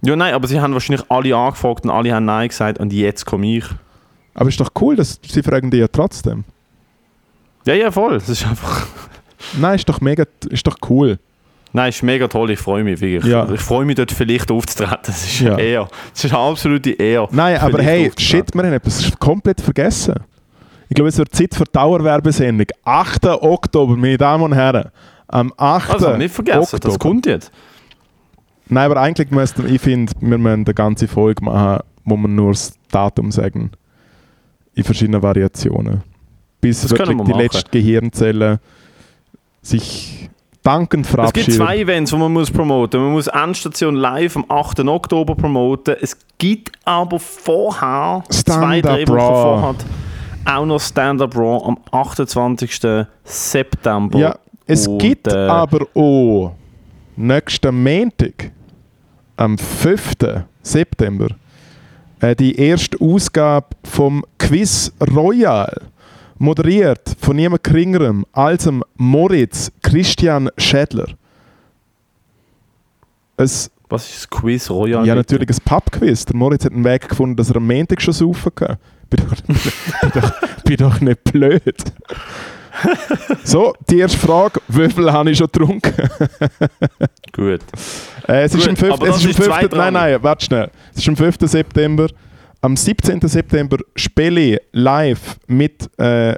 [0.02, 3.26] Ja, nein, aber sie haben wahrscheinlich alle angefragt und alle haben Nein gesagt und jetzt
[3.26, 3.64] komme ich.
[4.34, 6.44] Aber ist doch cool, dass sie fragen dich ja trotzdem.
[7.66, 8.14] Ja, ja, voll.
[8.14, 8.86] Das ist einfach...
[9.58, 11.18] Nein, ist doch mega, ist doch cool.
[11.72, 13.30] Nein, ist mega toll, ich freue mich wirklich.
[13.32, 13.48] Ja.
[13.52, 14.98] Ich freue mich dort vielleicht aufzutreten.
[15.04, 15.52] Das ist Ja.
[15.54, 15.88] eine Ehre.
[16.12, 17.28] Das ist eine absolute Ehre.
[17.30, 20.14] Nein, aber hey, shit, wir haben etwas komplett vergessen.
[20.88, 22.66] Ich glaube, es wird Zeit für die Dauerwerbesendung.
[22.84, 23.26] 8.
[23.26, 24.90] Oktober, meine Damen und Herren.
[25.28, 25.90] Am 8.
[25.90, 26.98] Also, nicht vergessen, das Oktober.
[26.98, 27.52] kommt jetzt.
[28.68, 32.52] Nein, aber eigentlich müssten, ich finde, wir müssen eine ganze Folge machen, wo wir nur
[32.52, 33.70] das Datum sagen.
[34.74, 36.02] In verschiedenen Variationen.
[36.60, 37.42] Bis Das wirklich wir die machen.
[37.42, 38.60] letzte Gehirnzelle
[39.62, 40.28] sich
[40.62, 41.54] dankend Es gibt verabschiedet.
[41.54, 44.80] zwei Events, die man muss promoten Man muss Endstation live am 8.
[44.80, 45.96] Oktober promoten.
[46.00, 49.74] Es gibt aber vorher, zwei, drei Wochen vorher,
[50.44, 52.80] auch noch Stand-Up Raw am 28.
[53.24, 54.18] September.
[54.18, 56.54] Ja, es Und, gibt äh, aber auch
[57.16, 58.50] nächsten Montag,
[59.36, 60.12] am 5.
[60.62, 61.28] September,
[62.20, 65.88] äh, die erste Ausgabe vom Quiz Royal.
[66.38, 71.08] Moderiert von niemand geringerem als dem Moritz Christian Schädler.
[73.36, 75.06] Es, Was ist das Quiz Royal?
[75.06, 76.24] ja, natürlich ein Pub-Quiz.
[76.26, 78.76] Der Moritz hat einen Weg gefunden, dass er am Montag schon saufen kann.
[79.10, 81.92] Bin doch, bin doch, bin doch nicht blöd.
[83.44, 84.60] So, die erste Frage.
[84.68, 85.92] Wie viel habe ich schon getrunken?
[87.40, 87.60] Gut.
[88.28, 88.92] Äh, es ist Gut, am 5.
[88.92, 89.48] aber Es ist am ist 5.
[89.48, 89.72] zweitrangig.
[89.76, 90.70] Nein, nein, warte schnell.
[90.92, 91.36] Es ist am 5.
[91.40, 92.06] September.
[92.60, 93.18] Am 17.
[93.26, 96.34] September spiele ich live mit äh,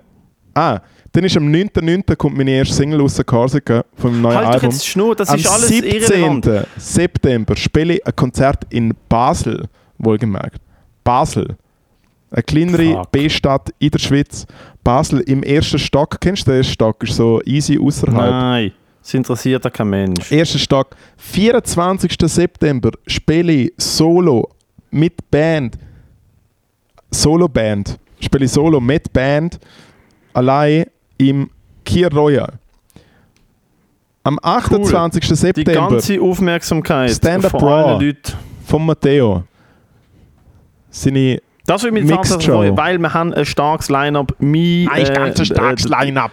[0.54, 0.78] Ah,
[1.10, 2.14] dann ist am 9.9.
[2.14, 4.70] kommt meine erste Single aus der Korsika vom neuen Halt doch Album.
[4.70, 5.90] jetzt die Schnur, das Am ist alles 17.
[5.92, 6.66] irrelevant.
[6.76, 9.64] September spiele ich ein Konzert in Basel,
[9.98, 10.60] wohlgemerkt.
[11.02, 11.56] Basel.
[12.30, 13.02] Eine kleinere.
[13.10, 14.46] B-Stadt in der Schweiz.
[14.84, 16.18] Basel im ersten Stock.
[16.20, 17.02] Kennst du den ersten Stock?
[17.02, 18.30] Ist so easy außerhalb.
[18.30, 18.72] Nein,
[19.02, 20.30] das interessiert ja kein Mensch.
[20.30, 20.96] Erster Stock.
[21.16, 22.16] 24.
[22.24, 24.48] September spiele ich Solo
[24.90, 25.76] mit Band.
[27.10, 27.98] Solo-Band.
[28.20, 29.58] Spiele ich Solo mit Band.
[30.32, 30.86] Allein
[31.18, 31.50] im
[31.84, 32.52] Kier Royal.
[34.24, 35.28] Am 28.
[35.28, 37.66] Die September ganze Aufmerksamkeit Raw.
[37.66, 38.32] allen Leuten.
[38.64, 39.42] von Matteo.
[40.90, 42.52] Seine Das würde mich Mixed tatsächlich Show.
[42.52, 44.34] freuen, weil wir haben ein starkes Line-Up.
[44.38, 46.30] Mein, äh, Line-Up.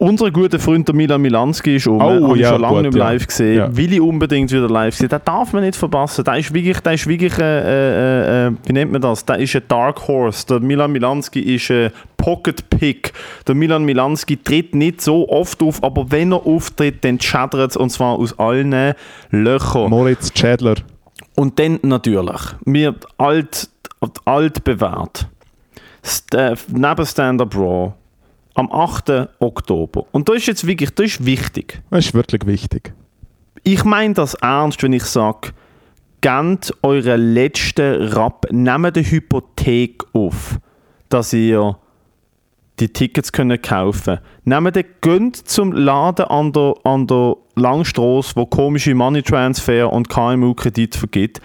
[0.00, 2.00] Unser guter Freund der Milan Milanski ist um.
[2.00, 3.10] Oh, ja, schon lange gut, nicht mehr ja.
[3.10, 3.56] live gesehen.
[3.56, 3.76] Ja.
[3.76, 5.08] Will ich unbedingt wieder live sehen.
[5.08, 6.22] Den darf man nicht verpassen.
[6.22, 9.24] Der ist wirklich, der ist wirklich äh, äh, äh, wie nennt man das?
[9.24, 10.46] Der ist ein Dark Horse.
[10.46, 13.12] Der Milan Milanski ist ein Pocket Pick.
[13.48, 17.76] Der Milan Milanski tritt nicht so oft auf, aber wenn er auftritt, dann schädert es
[17.76, 18.94] und zwar aus allen
[19.30, 19.90] Löchern.
[19.90, 20.76] Moritz Schädler.
[21.34, 23.68] Und dann natürlich, wir alt,
[24.24, 25.26] alt bewährt.
[26.04, 27.94] St äh, neben Stand-Up Raw
[28.58, 29.28] am 8.
[29.38, 30.04] Oktober.
[30.10, 31.80] Und das ist jetzt wirklich, das ist wichtig.
[31.90, 32.92] Das ist wirklich wichtig.
[33.62, 35.52] Ich meine das ernst, wenn ich sage,
[36.20, 40.58] gebt euren letzten Rapp, nehmt eine Hypothek auf,
[41.08, 41.78] dass ihr
[42.80, 48.46] die Tickets können kaufen Nehmt den, geht zum Laden an der, an der Langstrasse, wo
[48.46, 51.40] komische Money Transfer und KMU-Kredit vergibt.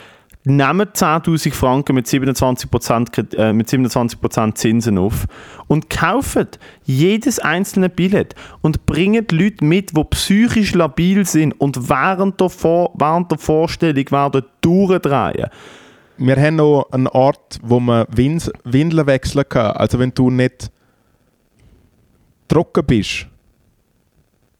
[0.46, 5.26] Nehmt 10.000 Franken mit 27%, Kred- äh, mit 27% Zinsen auf
[5.68, 12.42] und kauft jedes einzelne Billett und bringt Leute mit, die psychisch labil sind und während
[12.42, 15.48] der, Vor während der Vorstellung werden durchdrehen.
[16.18, 19.72] Wir haben noch einen Ort, wo man Wins Windeln wechseln kann.
[19.72, 20.70] Also wenn du nicht
[22.50, 23.28] trocken bist,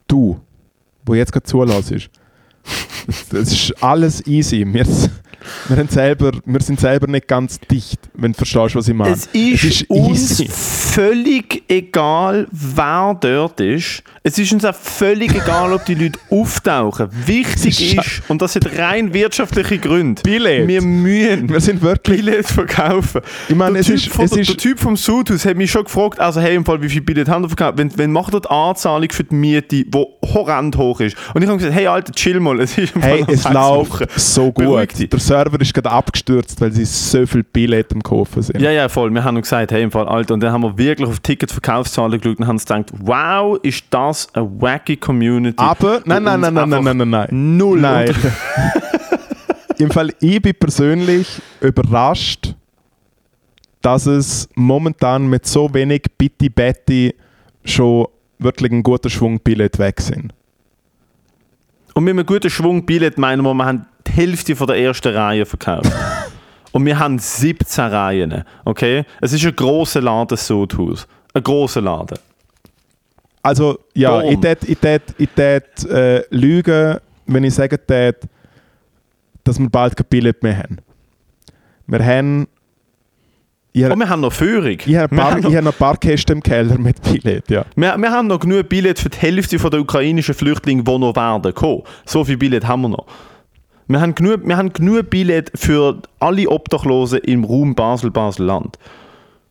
[0.08, 0.40] du,
[1.06, 1.92] wo jetzt gerade zulässt,
[3.32, 4.66] das ist alles easy.
[4.66, 4.86] Wir,
[5.70, 9.14] wir, haben selber, wir sind selber nicht ganz dicht, wenn du verstehst, was ich meine.
[9.14, 10.44] Es ist, uns
[10.94, 14.04] völlig egal, wer dort ist.
[14.24, 17.10] Es ist uns auch völlig egal, ob die Leute auftauchen.
[17.26, 20.68] Wichtig ist ist, und das hat rein wirtschaftliche Gründe, Billett.
[20.68, 22.22] wir müssen Wir sind wirklich.
[22.24, 23.22] Billett verkaufen.
[23.50, 25.58] Ich meine, der, es typ ist- von, es der, ist- der Typ vom Sudhaus hat
[25.58, 27.78] mich schon gefragt, also hey, im Fall, wie viel Billett haben wir verkauft?
[27.78, 29.92] Wenn, wenn macht er die Anzahlung für die Miete, die
[30.34, 31.16] horrend hoch ist?
[31.34, 34.08] Und ich habe gesagt, hey Alter, chill mal, es ist im Fall Hey, es läuft
[34.20, 34.66] so gut.
[35.12, 38.62] Der Server ist gerade abgestürzt, weil sie so viel Billett am Kaufen sind.
[38.62, 39.12] Ja, ja, voll.
[39.12, 42.38] Wir haben gesagt, hey, im Fall, Alter, und dann haben wir wirklich auf Ticketverkaufszahlen geschaut
[42.38, 45.58] und haben uns gedacht, wow, ist das eine wacky Community.
[45.58, 47.28] Aber, nein, nein, nein, nein, nein, nein, nein, nein.
[47.32, 47.82] Null.
[47.82, 48.14] Nein.
[49.80, 52.54] Im Fall, ich bin persönlich überrascht,
[53.82, 57.16] dass es momentan mit so wenig Bitti Betty
[57.66, 58.06] schon
[58.38, 60.32] wirklich ein guter Schwung Billett weg sind.
[61.94, 65.14] Und mit einem guten Schwung Billett meinen wir, wir haben die Hälfte von der ersten
[65.16, 65.92] Reihe verkauft.
[66.72, 69.06] und wir haben 17 Reihen, okay?
[69.22, 71.08] Es ist ein grosser Laden, Sudhaus.
[71.34, 72.18] Ein grosser Laden.
[73.42, 74.34] Also, ja, Darum.
[74.34, 78.18] ich tät, ich tät, ich tät, äh, lügen, wenn ich sagen tät,
[79.44, 80.78] dass wir bald kein Billett mehr haben.
[81.88, 82.48] Wir haben.
[83.76, 84.78] Ich Und habe wir haben noch Führung.
[84.86, 87.66] ich hab ein wir, paar, haben noch, ein paar Kästen im Keller mit Billett, ja.
[87.76, 91.54] wir, wir haben noch genug Billett für die Hälfte der ukrainischen Flüchtlinge, die noch werden
[91.56, 91.82] kommen.
[92.06, 93.08] So viel Billett haben wir noch.
[93.88, 98.78] Wir haben genug, wir haben genug Billett für alle Obdachlosen im Raum Basel-Basel-Land.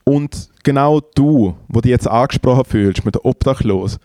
[0.04, 3.98] Und genau du, wo dich jetzt angesprochen fühlst mit der Obdachlos,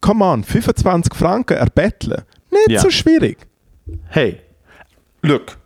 [0.00, 2.22] come on, 25 Franken erbetteln.
[2.52, 2.80] Nicht Ja.
[2.80, 3.38] so schwierig.
[4.08, 4.38] Hey,
[5.22, 5.56] look,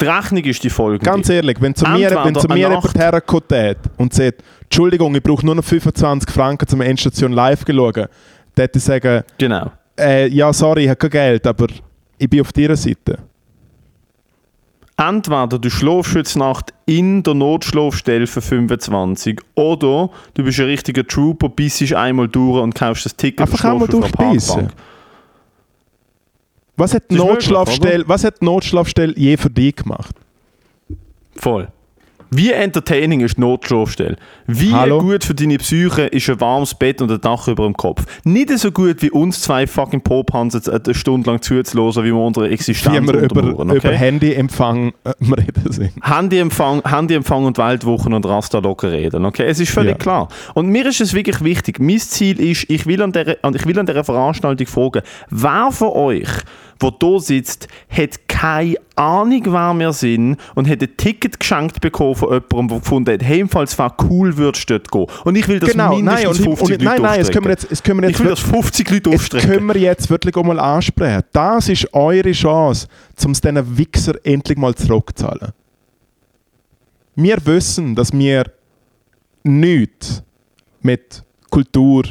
[0.00, 1.04] die Rechnung ist die folgende.
[1.10, 3.52] Ganz ehrlich, wenn zu mir, Entweder wenn zu mir jemand herkommt
[3.96, 8.08] und sagt, Entschuldigung, ich brauche nur noch 25 Franken zum Endstation live schauen, dann
[8.56, 9.70] hätte ich sagen, Genau.
[9.98, 11.66] äh, ja, sorry, ich habe kein Geld, aber
[12.18, 13.18] ich bin auf deiner Seite.
[14.96, 21.04] Entweder du schläfst jetzt Nacht in der Notschlafstelle für 25 oder du bist ein richtiger
[21.04, 24.54] Trooper, bist einmal durch und kaufst das Ticket Einfach einmal durchbeissen.
[24.68, 24.93] Parkbank.
[26.76, 30.14] Was hat Notschlafstelle, was hat Notschlafstelle je für dich gemacht?
[31.36, 31.68] Voll.
[32.36, 34.16] Wie entertaining ist Notschlafstelle?
[34.48, 34.98] Wie Hallo?
[34.98, 38.04] gut für deine Psyche ist ein warmes Bett und ein Dach über dem Kopf?
[38.24, 42.16] Nicht so gut wie uns zwei fucking Pophansen jetzt eine Stunde lang zuzuhören, wie wir
[42.20, 43.96] unsere Existenz Wie wir über, untermauern, über okay?
[43.96, 45.92] Handyempfang äh, reden sind.
[46.02, 49.24] Handyempfang, Handyempfang und Weltwochen und Rasta locker reden.
[49.26, 49.44] Okay?
[49.46, 49.98] Es ist völlig Ja.
[49.98, 50.28] klar.
[50.54, 51.78] Und mir ist es wirklich wichtig.
[51.78, 55.90] Mein Ziel ist, ich will an dieser, ich will an dieser Veranstaltung fragen, wer von
[55.90, 56.28] euch,
[56.80, 62.14] der hier sitzt, hat keine Ahnung, wer wir sind und hat ein Ticket geschenkt bekommen
[62.14, 65.06] von jemandem, der gefunden hat, hey, falls es cool würdest du dort gehen.
[65.24, 67.44] Und ich will das Genau, nein, mindestens und, 50 und, Leute nein, nein, das können
[67.44, 69.50] wir jetzt, das können wir jetzt ich will, dass 50 Leute Jetzt aufstrecken.
[69.50, 71.22] können wir jetzt wirklich auch mal ansprechen.
[71.32, 72.88] Das ist eure Chance,
[73.24, 75.52] um es diesen Wichser endlich mal zurückzuzahlen.
[77.16, 78.44] Wir wissen, dass wir
[79.44, 80.22] nichts
[80.82, 82.04] mit Kultur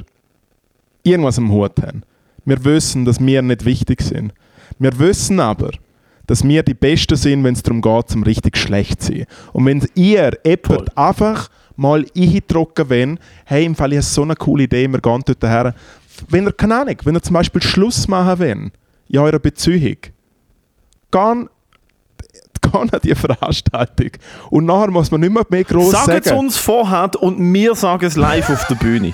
[1.03, 2.03] irgendwas am Hut haben.
[2.45, 4.33] Wir wissen, dass wir nicht wichtig sind.
[4.79, 5.71] Wir wissen aber,
[6.27, 9.25] dass wir die Besten sind, wenn es darum geht, zum richtig schlecht zu sein.
[9.51, 14.35] Und wenn ihr jemand einfach mal eindrucken wollt, hey, im Fall, ich habe so eine
[14.35, 15.73] coole Idee, wir gehen dort her.
[16.29, 18.71] Wenn ihr, keine Ahnung, wenn ihr zum Beispiel Schluss machen wollt,
[19.09, 19.97] in eurer Beziehung,
[21.11, 21.49] gehen,
[22.71, 24.11] an die Veranstaltung.
[24.49, 26.39] Und nachher muss man nicht mehr, mehr gross Sagt es sagen.
[26.39, 29.13] uns vorher und wir sagen es live auf der Bühne.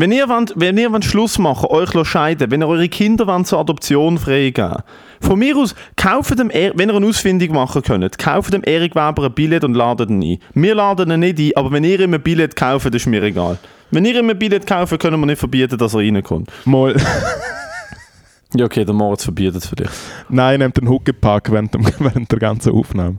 [0.00, 3.46] Wenn ihr, wollt, wenn ihr wollt Schluss machen euch scheiden, wenn ihr eure Kinder wollt
[3.46, 4.78] zur Adoption freigeben
[5.20, 8.94] von mir aus, kauft dem, Er- wenn ihr eine Ausfindung machen könnt, kauft dem Erik
[8.94, 10.38] Weber ein Billett und ladet ihn ein.
[10.54, 13.58] Wir laden ihn nicht ein, aber wenn ihr ihm ein Billett kauft, ist mir egal.
[13.90, 16.50] Wenn ihr ihm ein Billett kauft, können wir nicht verbieten, dass er reinkommt.
[16.64, 16.96] Mal,
[18.56, 19.90] Ja, okay, der Moritz verbietet es für dich.
[20.30, 23.18] nein, nehmt den Huckepack während, dem, während der ganzen Aufnahme.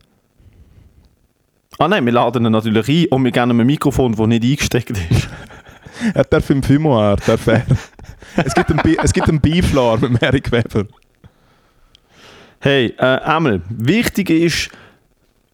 [1.78, 4.44] Ah nein, wir laden ihn natürlich ein und wir geben ihm ein Mikrofon, das nicht
[4.44, 5.30] eingesteckt ist.
[6.14, 7.64] Er darf im Fumoir, darf er.
[8.44, 10.86] es gibt einen, Bi- es gibt einen Beeflar mit Erik Weber.
[12.60, 14.70] Hey, äh, Emel, wichtig ist,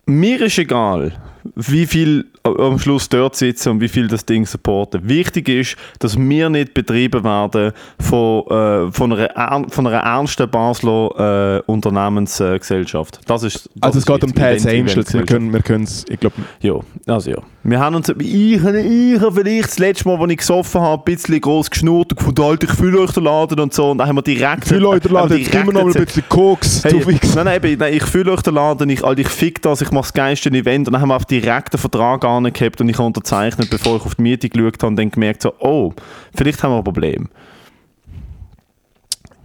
[0.05, 1.13] mir ist egal,
[1.55, 5.07] wie viel am Schluss dort sitzen und wie viel das Ding supporten.
[5.07, 11.61] Wichtig ist, dass wir nicht betrieben werden von, äh, von, einer, von einer ernsten Basler
[11.65, 13.21] äh, Unternehmensgesellschaft.
[13.25, 14.33] Das ist, das Also es ist geht um.
[14.41, 14.67] Hells Angels.
[14.67, 15.27] Wir Eventgesellschaft.
[15.27, 16.73] können, wir können es, ich glaube, Ja,
[17.07, 17.37] also ja.
[17.69, 21.03] Wir haben uns, ich, ich habe vielleicht das letzte Mal, als ich gesoffen habe, ein
[21.03, 23.91] bisschen groß geschnurrt und gefunden, Alter, ich fühle euch den Laden und so.
[23.91, 24.69] Und dann haben wir direkt...
[24.69, 27.77] viele Leute haben wir laden jetzt immer noch ein bisschen Koks, Hey, nein, nein, eben,
[27.77, 30.47] nein, ich fühle euch den Laden, ich, Alter, ich fick das, ich mache das geilste
[30.47, 33.97] Event und dann haben wir auf direkt einen Vertrag angehabt und ich habe unterzeichnet, bevor
[33.97, 35.91] ich auf die Miete geschaut habe und dann gemerkt so, oh,
[36.37, 37.27] vielleicht haben wir ein Problem.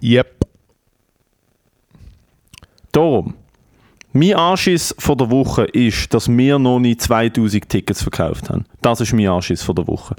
[0.01, 0.47] Yep.
[2.93, 3.35] Darum,
[4.13, 8.65] mein Anschiss von der Woche ist, dass wir noch nicht 2000 Tickets verkauft haben.
[8.81, 10.15] Das ist mein Anschiss von der Woche.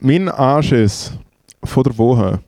[0.00, 1.12] Mein Anschiss
[1.64, 2.40] von der Woche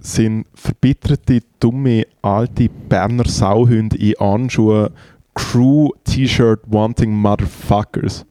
[0.00, 4.92] sind verbitterte, dumme, alte Berner Sauhunde in Anschuhe
[5.34, 8.24] Crew T-Shirt Wanting Motherfuckers.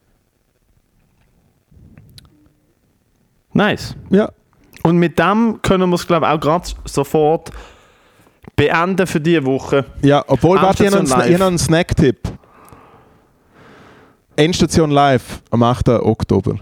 [3.53, 3.95] Nice.
[4.09, 4.31] Ja.
[4.83, 7.51] Und mit dem können wir es, glaube ich, auch gerade sofort
[8.55, 9.85] beenden für diese Woche.
[10.01, 12.19] Ja, obwohl, warte, ich habe Endstation einen, Snack-Tipp.
[14.35, 15.89] Endstation Live am 8.
[15.89, 16.55] Oktober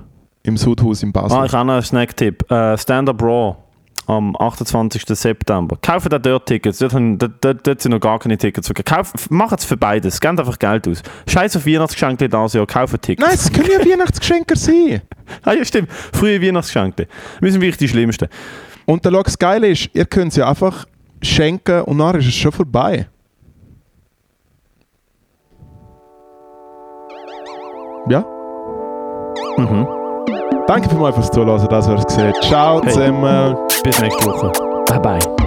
[0.43, 1.37] im Sudhaus in Basel.
[1.37, 2.51] Ah, ich habe noch einen Snack-Tipp.
[2.51, 3.55] Äh, Stand-Up Raw
[4.05, 5.03] am 28.
[5.07, 5.77] September.
[5.81, 6.79] Kaufen da dort Tickets.
[6.79, 8.71] Dort, dort, dort, sind noch gar keine Tickets.
[9.29, 10.19] Macht es für beides.
[10.19, 11.01] Gebt einfach Geld aus.
[11.27, 12.67] Scheiß auf Weihnachtsgeschenke dieses Jahr.
[12.67, 13.25] Kaufen Tickets.
[13.25, 15.01] Nein, es können ja Weihnachtsgeschenke sein.
[15.43, 15.89] Ah, ja, stimmt.
[15.91, 17.07] Frühe Weihnachtsgeschenke.
[17.39, 18.27] Wir sind wirklich die Schlimmsten.
[18.85, 20.85] Und der das Geile ist, ihr könnt es ja einfach
[21.23, 23.07] schenken und dann ist es schon vorbei.
[28.09, 28.23] Ja?
[29.57, 29.87] Mhm.
[30.67, 32.33] Danke vielmals fürs Zuhören, das war es gesehen.
[32.41, 32.91] Ciao Hey.
[32.93, 33.55] zusammen.
[33.83, 34.51] Bis nächste Woche.
[34.87, 35.42] Bye bye.